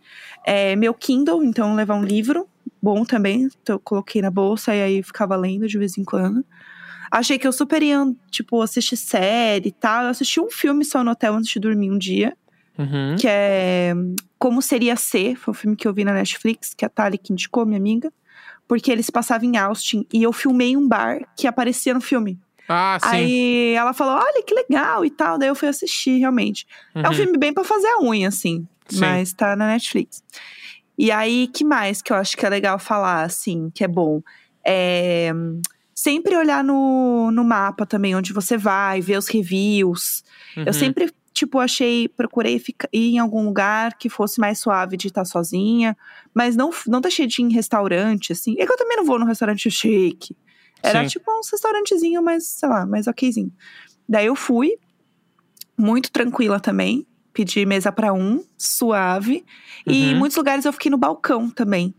É, 0.45 0.77
meu 0.77 0.93
Kindle, 0.93 1.43
então 1.43 1.75
levar 1.75 1.95
um 1.95 2.05
livro, 2.05 2.47
bom 2.87 3.05
também. 3.05 3.49
Então 3.63 3.75
eu 3.77 3.81
coloquei 3.81 4.23
na 4.23 4.31
bolsa 4.31 4.75
e 4.75 4.81
aí 4.83 5.03
ficava 5.03 5.35
lendo 5.37 5.67
de 5.67 5.77
vez 5.79 5.99
em 5.99 6.05
quando. 6.05 6.45
Achei 7.11 7.39
que 7.39 7.47
eu 7.47 7.53
super 7.53 7.83
ia, 7.83 7.99
tipo, 8.31 8.61
assistir 8.63 8.97
série 8.97 9.69
e 9.69 9.73
tal. 9.73 10.05
Eu 10.05 10.11
assisti 10.11 10.41
um 10.41 10.51
filme 10.51 10.85
só 10.85 11.03
no 11.05 11.11
hotel 11.11 11.35
antes 11.35 11.51
de 11.51 11.59
dormir 11.61 11.91
um 11.91 11.99
dia 11.99 12.33
Uhum. 12.79 13.17
que 13.19 13.27
é 13.27 13.95
Como 14.39 14.61
Seria 14.61 14.97
Ser, 14.97 15.35
foi 15.37 15.53
um 15.53 15.55
filme 15.55 15.77
que 15.77 15.89
eu 15.89 15.95
vi 15.95 16.05
na 16.05 16.13
Netflix, 16.13 16.75
que 16.77 16.85
a 16.85 16.89
Tali 16.91 17.17
que 17.17 17.33
indicou, 17.33 17.65
minha 17.65 17.79
amiga. 17.79 18.13
Porque 18.69 18.91
eles 18.93 19.09
passavam 19.09 19.49
em 19.49 19.57
Austin 19.57 20.05
e 20.13 20.23
eu 20.23 20.33
filmei 20.33 20.77
um 20.77 20.87
bar 20.87 21.21
que 21.37 21.47
aparecia 21.47 21.95
no 21.95 22.01
filme. 22.01 22.39
Ah, 22.69 22.99
sim. 23.01 23.09
Aí 23.09 23.75
ela 23.75 23.93
falou: 23.95 24.15
olha 24.17 24.43
que 24.43 24.53
legal 24.53 25.05
e 25.05 25.11
tal. 25.11 25.39
Daí 25.39 25.49
eu 25.49 25.55
fui 25.55 25.69
assistir, 25.69 26.19
realmente. 26.19 26.67
É 26.95 27.01
um 27.01 27.11
Uhum. 27.11 27.13
filme 27.17 27.39
bem 27.39 27.53
pra 27.55 27.63
fazer 27.65 27.87
a 27.87 28.01
unha, 28.03 28.29
assim. 28.29 28.67
Sim. 28.89 29.01
Mas 29.01 29.33
tá 29.33 29.55
na 29.57 29.69
Netflix. 29.69 30.23
E 30.99 31.11
aí, 31.11 31.49
que 31.49 31.65
mais 31.65 32.01
que 32.01 32.13
eu 32.13 32.17
acho 32.17 32.37
que 32.37 32.47
é 32.47 32.49
legal 32.49 32.79
falar, 32.79 33.23
assim, 33.23 33.71
que 33.75 33.85
é 33.85 33.89
bom? 33.89 34.23
É, 34.67 35.31
sempre 35.95 36.37
olhar 36.37 36.65
no, 36.65 37.31
no 37.31 37.45
mapa 37.45 37.87
também, 37.87 38.15
onde 38.15 38.33
você 38.33 38.57
vai, 38.57 39.01
ver 39.01 39.19
os 39.19 39.29
reviews. 39.29 40.25
Uhum. 40.57 40.65
Eu 40.67 40.73
sempre, 40.73 41.13
tipo, 41.33 41.59
achei, 41.59 42.09
procurei 42.09 42.59
ficar, 42.59 42.89
ir 42.93 43.15
em 43.15 43.19
algum 43.19 43.45
lugar 43.45 43.97
que 43.99 44.09
fosse 44.09 44.41
mais 44.41 44.59
suave 44.59 44.97
de 44.97 45.09
estar 45.09 45.25
sozinha, 45.25 45.97
mas 46.35 46.57
não, 46.57 46.71
não 46.87 47.01
deixei 47.01 47.27
de 47.27 47.41
ir 47.41 47.45
em 47.45 47.53
restaurante, 47.53 48.33
assim. 48.33 48.57
É 48.59 48.67
que 48.67 48.73
eu 48.73 48.77
também 48.77 48.97
não 48.97 49.05
vou 49.05 49.19
num 49.19 49.27
restaurante 49.27 49.71
chique. 49.71 50.37
Era 50.83 51.03
Sim. 51.03 51.09
tipo 51.09 51.31
uns 51.39 51.51
restaurantezinho 51.51 52.23
mais, 52.23 52.47
sei 52.47 52.69
lá, 52.69 52.87
mais 52.87 53.07
okzinho. 53.07 53.53
Daí 54.09 54.27
eu 54.27 54.37
fui, 54.37 54.79
muito 55.77 56.11
tranquila 56.11 56.61
também. 56.61 57.07
Pedi 57.37 57.67
mesa 57.67 57.93
pra 57.93 58.15
um, 58.15 58.43
suave. 58.57 59.45
E 59.87 60.07
em 60.09 60.13
Uhum. 60.15 60.21
muitos 60.21 60.39
lugares 60.39 60.65
eu 60.65 60.73
fiquei 60.73 60.91
no 60.91 60.97
balcão 60.97 61.51
também. 61.51 61.95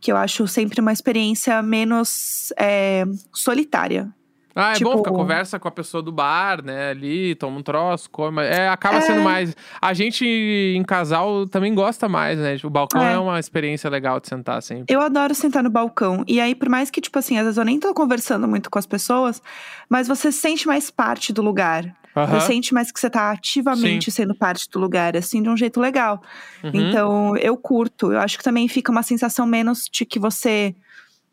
Que 0.00 0.10
eu 0.10 0.16
acho 0.16 0.48
sempre 0.48 0.80
uma 0.80 0.94
experiência 0.94 1.60
menos 1.60 2.54
é, 2.56 3.04
solitária. 3.34 4.08
Ah, 4.56 4.72
é 4.72 4.74
Tipo- 4.76 4.90
bom 4.90 4.96
ficar 4.98 5.10
conversa 5.10 5.58
com 5.58 5.68
a 5.68 5.70
pessoa 5.70 6.02
do 6.02 6.10
bar, 6.10 6.64
né? 6.64 6.90
Ali, 6.90 7.34
toma 7.34 7.58
um 7.58 7.62
troço, 7.62 8.08
come. 8.10 8.42
É, 8.42 8.68
acaba 8.70 9.00
sendo 9.02 9.20
É. 9.20 9.24
mais. 9.24 9.54
A 9.80 9.92
gente 9.92 10.24
em 10.26 10.82
casal 10.82 11.46
também 11.46 11.72
gosta 11.74 12.08
mais, 12.08 12.38
né? 12.38 12.56
O 12.64 12.70
balcão 12.70 13.02
é. 13.02 13.12
É. 13.12 13.18
uma 13.18 13.38
experiência 13.38 13.90
legal 13.90 14.18
de 14.18 14.26
sentar 14.26 14.60
sempre. 14.62 14.86
Eu 14.92 15.00
adoro 15.02 15.34
sentar 15.34 15.62
no 15.62 15.70
balcão. 15.70 16.24
E 16.26 16.40
aí, 16.40 16.54
por 16.54 16.68
mais 16.70 16.90
que, 16.90 17.00
tipo 17.00 17.18
assim, 17.18 17.36
às 17.36 17.44
vezes 17.44 17.58
eu 17.58 17.64
nem 17.64 17.78
tô 17.78 17.92
conversando 17.92 18.48
muito 18.48 18.68
com 18.70 18.78
as 18.78 18.86
pessoas, 18.86 19.40
mas 19.88 20.08
você 20.08 20.32
sente 20.32 20.66
mais 20.66 20.90
parte 20.90 21.30
do 21.32 21.42
lugar. 21.42 21.94
Aham. 22.24 22.40
Você 22.40 22.46
sente 22.46 22.74
mais 22.74 22.90
que 22.90 22.98
você 22.98 23.08
tá 23.08 23.30
ativamente 23.30 24.10
sendo 24.10 24.34
parte 24.34 24.68
do 24.70 24.78
lugar, 24.78 25.16
assim, 25.16 25.42
de 25.42 25.48
um 25.48 25.56
jeito 25.56 25.80
legal. 25.80 26.22
Uhum. 26.62 26.70
Então, 26.74 27.36
eu 27.36 27.56
curto. 27.56 28.12
Eu 28.12 28.20
acho 28.20 28.38
que 28.38 28.44
também 28.44 28.68
fica 28.68 28.90
uma 28.92 29.02
sensação 29.02 29.46
menos 29.46 29.84
de 29.90 30.04
que 30.04 30.18
você. 30.18 30.74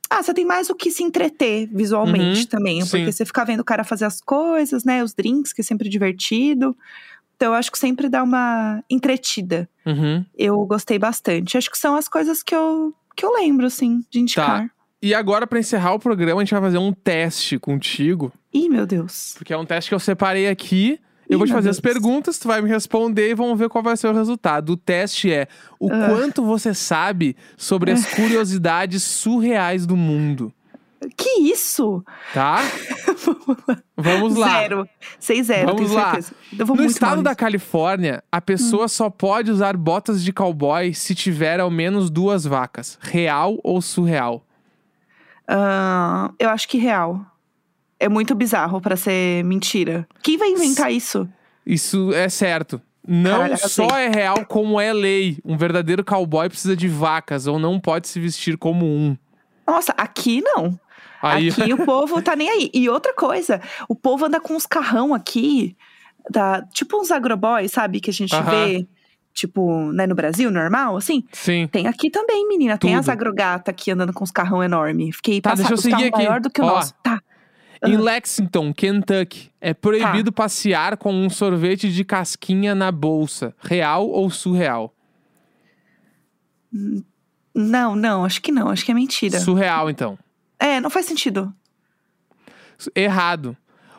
Ah, 0.10 0.22
você 0.22 0.34
tem 0.34 0.46
mais 0.46 0.70
o 0.70 0.76
que 0.76 0.92
se 0.92 1.04
entreter 1.04 1.68
visualmente 1.74 2.42
Uhum, 2.42 2.48
também. 2.48 2.82
sim. 2.82 2.90
Porque 2.90 3.12
você 3.12 3.26
fica 3.26 3.44
vendo 3.44 3.62
o 3.62 3.66
cara 3.66 3.84
fazer 3.84 4.06
as 4.06 4.22
coisas, 4.22 4.84
né? 4.84 5.04
Os 5.04 5.14
drinks, 5.14 5.52
que 5.52 5.62
é 5.62 5.64
sempre 5.64 5.90
divertido. 5.90 6.78
Então, 7.36 7.50
eu 7.50 7.56
acho 7.56 7.72
que 7.72 7.80
sempre 7.80 8.08
dá 8.08 8.24
uma 8.24 8.84
entretida. 8.90 9.68
Uhum. 9.86 10.24
Eu 10.38 10.64
gostei 10.66 10.98
bastante. 11.00 11.58
Acho 11.58 11.70
que 11.70 11.78
são 11.78 11.96
as 11.96 12.08
coisas 12.08 12.42
que 12.42 12.56
eu, 12.56 12.94
que 13.16 13.26
eu 13.26 13.34
lembro, 13.34 13.66
assim, 13.66 14.06
de 14.10 14.20
indicar. 14.20 14.70
E 15.02 15.14
agora, 15.14 15.46
pra 15.46 15.60
encerrar 15.60 15.94
o 15.94 16.00
programa, 16.00 16.42
a 16.42 16.44
gente 16.44 16.54
vai 16.54 16.62
fazer 16.62 16.78
um 16.78 16.92
teste 16.92 17.60
contigo. 17.60 18.32
Ih, 18.54 18.70
meu 18.70 18.86
Deus. 18.86 19.34
Porque 19.38 19.54
é 19.54 19.58
um 19.58 19.66
teste 19.66 19.90
que 19.90 19.96
eu 19.96 20.00
separei 20.00 20.48
aqui. 20.48 21.00
Eu 21.30 21.36
Ih, 21.36 21.38
vou 21.38 21.48
te 21.48 21.54
fazer 21.54 21.70
as 21.70 21.80
Deus. 21.80 21.94
perguntas, 21.94 22.38
tu 22.40 22.48
vai 22.48 22.62
me 22.62 22.70
responder 22.70 23.32
e 23.32 23.36
vamos 23.36 23.58
ver 23.58 23.68
qual 23.70 23.84
vai 23.84 23.98
ser 23.98 24.08
o 24.08 24.14
resultado. 24.14 24.72
O 24.74 24.78
teste 24.78 25.32
é 25.32 25.48
o 25.80 25.92
Ah. 25.92 26.08
quanto 26.10 26.44
você 26.46 26.74
sabe 26.74 27.36
sobre 27.58 27.92
as 27.92 28.06
curiosidades 28.16 29.04
surreais 29.04 29.86
do 29.86 29.96
mundo. 29.98 30.52
Que 31.18 31.42
isso? 31.52 32.04
Tá? 32.34 32.64
Vamos 33.98 34.36
lá. 34.36 34.60
Zero. 34.62 34.90
Sei 35.20 35.44
zero, 35.44 35.68
Vamos 35.76 35.92
lá. 35.92 36.18
vou 36.66 36.76
No 36.76 36.86
estado 36.86 37.22
da. 37.22 37.36
Califórnia, 37.36 38.24
a 38.32 38.42
pessoa 38.42 38.88
só 38.88 39.10
pode 39.10 39.52
usar 39.52 39.78
botas 39.78 40.24
de 40.24 40.34
cowboy 40.34 40.94
se 40.94 41.14
tiver 41.14 41.60
ao 41.60 41.70
menos 41.70 42.10
duas 42.10 42.44
vacas. 42.46 42.98
Real 43.02 43.60
ou 43.64 43.82
surreal? 43.82 44.45
Eu 46.40 46.50
acho 46.50 46.68
que 46.68 46.78
real. 46.78 47.26
É 48.00 48.10
muito 48.10 48.36
bizarro 48.36 48.82
pra 48.82 48.96
ser 48.98 49.44
mentira. 49.46 50.08
Quem 50.22 50.38
vai 50.38 50.50
inventar 50.50 50.92
isso? 50.92 51.28
Isso 51.66 52.12
é 52.14 52.28
certo. 52.30 52.82
Não 53.08 53.32
Caralho, 53.40 53.58
só 53.70 53.84
arrasei. 53.86 54.06
é 54.06 54.10
real 54.10 54.46
como 54.46 54.80
é 54.80 54.92
lei. 54.92 55.38
Um 55.46 55.56
verdadeiro 55.58 56.04
cowboy 56.04 56.50
precisa 56.50 56.76
de 56.76 56.88
vacas 56.88 57.48
ou 57.48 57.58
não 57.60 57.80
pode 57.80 58.08
se 58.08 58.20
vestir 58.20 58.58
como 58.58 58.86
um. 58.86 59.16
Nossa, 59.66 59.94
aqui 59.98 60.42
não. 60.42 60.78
Aí, 61.22 61.50
Aqui 61.50 61.74
o 61.74 61.78
povo 61.86 62.22
tá 62.22 62.36
nem 62.36 62.50
aí. 62.50 62.70
E 62.74 62.90
outra 62.90 63.14
coisa, 63.14 63.62
o 63.88 63.96
povo 63.96 64.26
anda 64.26 64.40
com 64.40 64.56
uns 64.56 64.66
carrão 64.66 65.14
aqui, 65.14 65.76
da, 66.30 66.62
tipo 66.74 67.00
uns 67.00 67.12
agroboys, 67.12 67.72
sabe? 67.72 68.00
Que 68.00 68.10
a 68.10 68.14
gente 68.14 68.36
Aham. 68.36 68.50
vê, 68.52 68.88
tipo, 69.36 69.92
né, 69.92 70.08
no 70.08 70.16
Brasil, 70.16 70.50
normal, 70.50 70.96
assim. 70.98 71.24
sim. 71.32 71.68
Tem 71.72 71.86
aqui 71.88 72.10
também, 72.10 72.48
menina. 72.48 72.78
Tem 72.78 72.92
Tudo. 72.92 73.00
as 73.02 73.10
agrogatas 73.10 73.72
aqui 73.72 73.92
andando 73.92 74.14
com 74.14 74.24
os 74.24 74.32
carrão 74.32 74.64
enorme. 74.64 75.12
Fiquei 75.12 75.40
Tá, 75.42 75.52
passada, 75.52 75.68
deixa 75.70 75.88
eu 75.88 75.92
seguir 75.92 76.08
aqui. 76.08 76.18
maior 76.18 76.40
do 76.40 76.50
que 76.50 76.62
o 76.62 76.64
Ó. 76.64 76.68
nosso. 76.76 76.94
Tá. 77.04 77.22
Em. 77.86 77.98
Lexington, 77.98 78.74
Kentucky, 78.74 79.52
é 79.62 79.74
proibido 79.74 80.32
Tá. 80.32 80.44
passear 80.44 80.98
com 80.98 81.14
um 81.14 81.30
sorvete 81.30 81.92
de 81.92 82.04
casquinha 82.04 82.74
na 82.74 82.92
bolsa. 82.92 83.54
Real 83.62 84.08
ou 84.10 84.30
surreal? 84.32 84.96
Não, 87.54 87.96
não, 87.96 88.26
acho 88.26 88.42
que 88.42 88.52
não. 88.52 88.70
Acho 88.70 88.84
que 88.86 88.92
é 88.92 88.94
mentira. 88.96 89.40
Surreal, 89.40 89.90
então. 89.90 90.18
É, 90.60 90.80
não 90.82 90.90
faz 90.90 91.06
sentido. 91.06 91.54
Errado. 92.96 93.56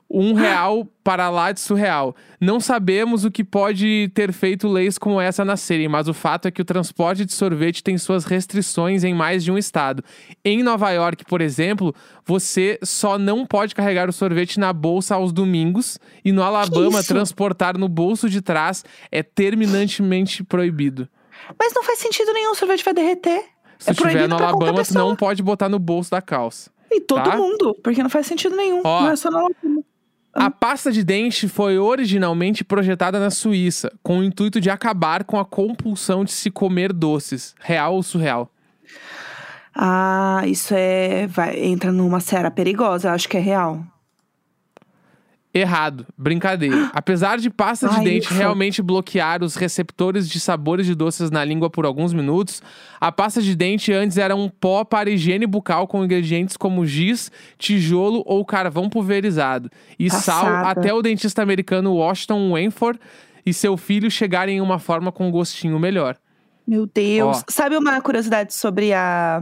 Um 0.09 0.35
real 0.35 0.87
para 1.03 1.29
lá 1.29 1.51
de 1.51 1.59
surreal. 1.59 2.15
Não 2.41 2.61
sabemos 2.61 3.25
o 3.25 3.31
que 3.31 3.43
pode 3.43 4.11
ter 4.15 4.33
feito 4.33 4.69
leis 4.69 4.99
como 4.99 5.21
essa 5.21 5.45
nascerem, 5.45 5.89
mas 5.89 6.07
o 6.07 6.15
fato 6.15 6.47
é 6.47 6.51
que 6.51 6.63
o 6.63 6.65
transporte 6.65 7.25
de 7.25 7.33
sorvete 7.33 7.83
tem 7.83 7.99
suas 7.99 8.25
restrições 8.25 9.03
em 9.03 9.13
mais 9.13 9.43
de 9.43 9.51
um 9.51 9.59
estado. 9.59 10.05
Em 10.45 10.63
Nova 10.63 10.91
York, 10.91 11.25
por 11.25 11.41
exemplo, 11.41 11.95
você 12.25 12.79
só 12.83 13.19
não 13.19 13.45
pode 13.45 13.75
carregar 13.75 14.09
o 14.09 14.13
sorvete 14.13 14.61
na 14.61 14.73
bolsa 14.73 15.17
aos 15.17 15.33
domingos 15.33 15.99
e 16.25 16.31
no 16.31 16.43
Alabama 16.43 17.03
transportar 17.03 17.77
no 17.77 17.89
bolso 17.89 18.31
de 18.31 18.41
trás 18.41 18.85
é 19.11 19.23
terminantemente 19.23 20.45
proibido. 20.45 21.09
Mas 21.59 21.75
não 21.75 21.83
faz 21.83 21.99
sentido 21.99 22.33
nenhum, 22.33 22.53
o 22.53 22.55
sorvete 22.55 22.85
vai 22.85 22.95
derreter. 22.95 23.45
Se 23.79 23.91
é 23.91 23.95
proibido 23.95 24.29
no 24.29 24.37
Alabama, 24.37 24.73
tu 24.73 24.77
pessoa. 24.77 25.05
não 25.05 25.17
pode 25.17 25.43
botar 25.43 25.69
no 25.69 25.79
bolso 25.79 26.11
da 26.11 26.23
calça. 26.23 26.71
E 26.91 27.01
todo 27.01 27.23
tá? 27.23 27.37
mundo, 27.37 27.77
porque 27.83 28.03
não 28.03 28.11
faz 28.11 28.27
sentido 28.27 28.57
nenhum. 28.57 28.81
Ó. 28.85 29.03
não 29.03 29.11
é 29.11 29.17
só 29.17 29.31
no 29.31 29.39
Alabama. 29.39 29.85
A 30.39 30.51
pasta 30.51 30.93
de 30.93 31.03
dente 31.03 31.49
foi 31.49 31.79
originalmente 31.79 32.63
projetada 32.63 33.19
na 33.19 33.31
Suíça, 33.31 33.91
com 34.03 34.19
o 34.19 34.25
intuito 34.25 34.61
de 34.61 34.69
acabar 34.69 35.25
com 35.25 35.41
a 35.41 35.45
compulsão 35.47 36.25
de 36.25 36.33
se 36.33 36.51
comer 36.51 36.93
doces. 36.93 37.55
Real 37.59 37.95
ou 37.95 38.03
surreal? 38.03 38.51
Ah, 39.75 40.43
isso 40.47 40.75
é. 40.75 41.27
Vai, 41.27 41.59
entra 41.59 41.91
numa 41.91 42.21
seara 42.21 42.51
perigosa, 42.51 43.09
eu 43.09 43.13
acho 43.13 43.29
que 43.29 43.39
é 43.39 43.41
real. 43.41 43.83
Errado. 45.57 46.07
Brincadeira. 46.17 46.91
Apesar 46.95 47.39
de 47.39 47.49
pasta 47.49 47.89
de 47.89 47.97
Ai, 47.97 48.05
dente 48.05 48.27
ufa. 48.27 48.35
realmente 48.35 48.83
bloquear 48.83 49.43
os 49.43 49.57
receptores 49.57 50.29
de 50.29 50.39
sabores 50.39 50.87
de 50.87 50.95
doces 50.95 51.31
na 51.31 51.45
língua 51.45 51.71
por 51.71 51.87
alguns 51.87 52.13
minutos, 52.13 52.63
a 53.01 53.11
pasta 53.11 53.41
de 53.41 53.57
dente 53.57 53.93
antes 53.93 54.19
era 54.19 54.37
um 54.37 54.49
pó 54.49 54.85
para 54.85 55.09
higiene 55.09 55.47
bucal 55.47 55.87
com 55.87 56.05
ingredientes 56.05 56.57
como 56.57 56.85
giz, 56.85 57.31
tijolo 57.59 58.23
ou 58.27 58.45
carvão 58.45 58.91
pulverizado. 58.91 59.71
E 59.99 60.11
sal 60.11 60.45
Passada. 60.45 60.69
até 60.69 60.93
o 60.93 61.01
dentista 61.01 61.43
americano 61.43 61.95
Washington 61.95 62.53
Wentworth 62.53 63.01
e 63.45 63.55
seu 63.55 63.77
filho 63.77 64.11
chegarem 64.11 64.59
em 64.59 64.61
uma 64.61 64.79
forma 64.79 65.11
com 65.11 65.29
um 65.29 65.31
gostinho 65.31 65.79
melhor. 65.79 66.17
Meu 66.67 66.87
Deus. 66.87 67.39
Ó. 67.39 67.43
Sabe 67.49 67.77
uma 67.77 68.01
curiosidade 68.01 68.53
sobre 68.53 68.93
a, 68.93 69.41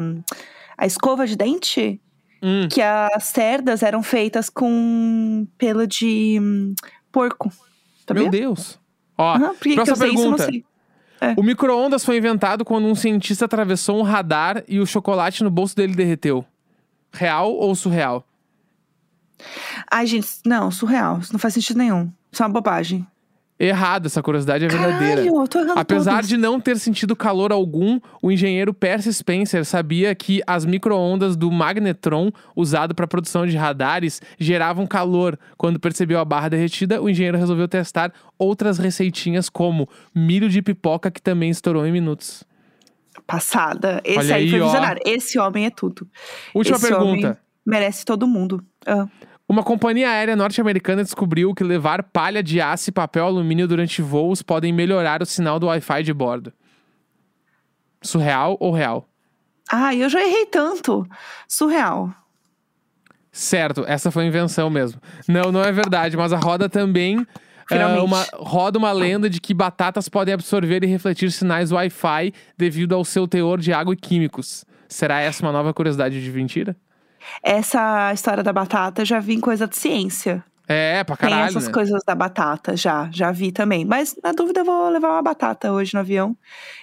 a 0.77 0.87
escova 0.87 1.27
de 1.27 1.37
dente? 1.37 2.00
Hum. 2.46 2.68
Que 2.68 2.83
as 2.83 3.24
cerdas 3.24 3.83
eram 3.83 4.02
feitas 4.02 4.50
com 4.50 5.46
pelo 5.57 5.87
de 5.87 6.38
hum, 6.38 6.74
porco. 7.11 7.50
Sabia? 8.07 8.24
Meu 8.24 8.30
Deus. 8.30 8.78
Ó, 9.16 9.38
por 9.38 9.59
que 9.61 9.74
que 9.74 9.80
eu 9.80 9.85
próxima 9.85 10.07
isso? 10.09 10.30
Não 10.30 10.37
pergunta. 10.37 10.44
sei. 10.44 10.64
O 11.38 11.42
micro-ondas 11.42 12.04
foi 12.04 12.18
inventado 12.18 12.62
quando 12.66 12.87
um 12.87 12.94
cientista 12.94 13.46
atravessou 13.46 13.98
um 13.98 14.02
radar 14.02 14.62
e 14.68 14.78
o 14.78 14.85
chocolate 14.85 15.42
no 15.42 15.50
bolso 15.50 15.74
dele 15.74 15.94
derreteu. 15.94 16.44
Real 17.11 17.50
ou 17.50 17.74
surreal? 17.74 18.26
Ai, 19.90 20.07
gente, 20.07 20.28
não, 20.44 20.70
surreal. 20.70 21.20
Isso 21.20 21.33
não 21.33 21.40
faz 21.40 21.54
sentido 21.54 21.78
nenhum. 21.78 22.12
Isso 22.30 22.42
é 22.42 22.46
uma 22.46 22.52
bobagem. 22.52 23.07
Errado, 23.58 24.06
essa 24.06 24.20
curiosidade 24.20 24.64
é 24.64 24.68
verdadeira. 24.68 25.24
Caralho, 25.24 25.72
Apesar 25.76 26.14
todos. 26.16 26.28
de 26.28 26.36
não 26.36 26.58
ter 26.58 26.76
sentido 26.76 27.14
calor 27.14 27.52
algum, 27.52 28.00
o 28.20 28.32
engenheiro 28.32 28.74
Percy 28.74 29.14
Spencer 29.14 29.64
sabia 29.64 30.12
que 30.12 30.42
as 30.44 30.64
micro-ondas 30.64 31.36
do 31.36 31.52
magnetron, 31.52 32.32
usado 32.56 32.96
para 32.96 33.06
produção 33.06 33.46
de 33.46 33.56
radares, 33.56 34.20
geravam 34.40 34.88
calor. 34.88 35.38
Quando 35.56 35.78
percebeu 35.78 36.18
a 36.18 36.24
barra 36.24 36.48
derretida, 36.48 37.00
o 37.00 37.08
engenheiro 37.08 37.38
resolveu 37.38 37.68
testar 37.68 38.12
outras 38.36 38.76
receitinhas, 38.76 39.48
como 39.48 39.88
milho 40.12 40.48
de 40.48 40.60
pipoca, 40.60 41.08
que 41.08 41.22
também 41.22 41.50
estourou 41.50 41.86
em 41.86 41.92
minutos. 41.92 42.42
Passada. 43.24 44.00
Esse 44.04 44.18
Olha 44.18 44.34
aí, 44.34 44.42
aí, 44.44 44.50
foi 44.50 44.60
visionário. 44.60 45.02
Esse 45.06 45.38
homem 45.38 45.66
é 45.66 45.70
tudo. 45.70 46.08
Última 46.52 46.76
Esse 46.76 46.88
pergunta. 46.88 47.26
homem 47.28 47.36
merece 47.64 48.04
todo 48.04 48.26
mundo. 48.26 48.64
Ah. 48.84 49.06
Uma 49.48 49.62
companhia 49.62 50.09
aérea 50.09 50.35
norte-americana 50.35 51.04
descobriu 51.04 51.54
que 51.54 51.62
levar 51.62 52.02
palha 52.02 52.42
de 52.42 52.61
aço 52.61 52.88
e 52.88 52.92
papel 52.92 53.26
alumínio 53.26 53.68
durante 53.68 54.00
voos 54.00 54.40
podem 54.40 54.72
melhorar 54.72 55.22
o 55.22 55.26
sinal 55.26 55.61
do 55.61 55.66
Wi-Fi 55.66 56.02
de 56.02 56.14
bordo. 56.14 56.52
Surreal 58.02 58.57
ou 58.59 58.72
real? 58.72 59.07
Ai, 59.70 60.02
eu 60.02 60.09
já 60.09 60.20
errei 60.20 60.46
tanto. 60.46 61.07
Surreal. 61.46 62.14
Certo, 63.30 63.85
essa 63.87 64.11
foi 64.11 64.24
invenção 64.24 64.70
mesmo. 64.70 65.00
Não, 65.28 65.50
não 65.52 65.62
é 65.62 65.72
verdade, 65.72 66.16
mas 66.16 66.33
a 66.33 66.38
roda 66.38 66.68
também. 66.68 67.26
é, 67.70 67.87
uma, 68.00 68.24
roda 68.35 68.78
uma 68.78 68.92
lenda 68.92 69.28
de 69.28 69.40
que 69.40 69.52
batatas 69.52 70.09
podem 70.09 70.33
absorver 70.33 70.85
e 70.85 70.87
refletir 70.87 71.30
sinais 71.33 71.72
Wi-Fi 71.72 72.33
devido 72.57 72.94
ao 72.94 73.04
seu 73.04 73.26
teor 73.26 73.59
de 73.59 73.72
água 73.72 73.92
e 73.92 73.96
químicos. 73.96 74.64
Será 74.88 75.20
essa 75.20 75.44
uma 75.44 75.52
nova 75.52 75.74
curiosidade 75.74 76.22
de 76.22 76.30
mentira? 76.30 76.76
Essa 77.42 78.12
história 78.12 78.42
da 78.42 78.52
batata, 78.52 79.04
já 79.04 79.20
vi 79.20 79.34
em 79.34 79.40
coisa 79.40 79.66
de 79.66 79.76
ciência. 79.76 80.42
É, 80.66 81.04
pra 81.04 81.14
Tem 81.16 81.28
caralho. 81.28 81.48
essas 81.50 81.66
né? 81.66 81.72
coisas 81.72 82.02
da 82.06 82.14
batata, 82.14 82.74
já. 82.76 83.08
Já 83.12 83.30
vi 83.30 83.52
também. 83.52 83.84
Mas, 83.84 84.16
na 84.22 84.32
dúvida, 84.32 84.60
eu 84.60 84.64
vou 84.64 84.88
levar 84.88 85.10
uma 85.10 85.22
batata 85.22 85.70
hoje 85.70 85.92
no 85.94 86.00
avião. 86.00 86.34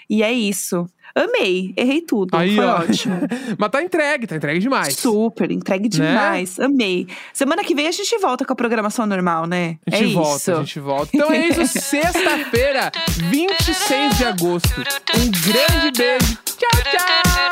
E 0.08 0.22
é 0.22 0.32
isso. 0.32 0.88
Amei. 1.16 1.74
Errei 1.76 2.00
tudo. 2.02 2.38
Aí, 2.38 2.56
Foi 2.56 2.64
ó. 2.66 2.80
ótimo. 2.80 3.16
mas 3.58 3.70
tá 3.72 3.82
entregue, 3.84 4.28
tá 4.28 4.36
entregue 4.36 4.60
demais. 4.60 4.94
Super, 4.96 5.52
entregue 5.52 5.90
Né? 5.98 6.08
demais. 6.12 6.60
Amei. 6.60 7.08
Semana 7.34 7.64
que 7.64 7.74
vem 7.76 7.88
a 7.88 7.92
gente 7.92 8.16
volta 8.20 8.46
com 8.46 8.54
a 8.54 8.56
programação 8.56 9.06
normal, 9.08 9.46
né? 9.48 9.78
A 9.92 9.96
gente 9.96 10.12
é 10.12 10.14
volta, 10.14 10.38
isso. 10.38 10.52
a 10.52 10.56
gente 10.60 10.80
volta. 10.80 11.10
Então 11.14 11.32
é 11.32 11.48
isso, 11.48 11.66
sexta-feira, 11.80 12.92
26 13.30 14.18
de 14.18 14.26
agosto. 14.26 14.80
Um 15.16 15.32
grande 15.52 15.98
beijo. 15.98 16.38
Tchau, 16.46 16.84
tchau! 16.84 17.51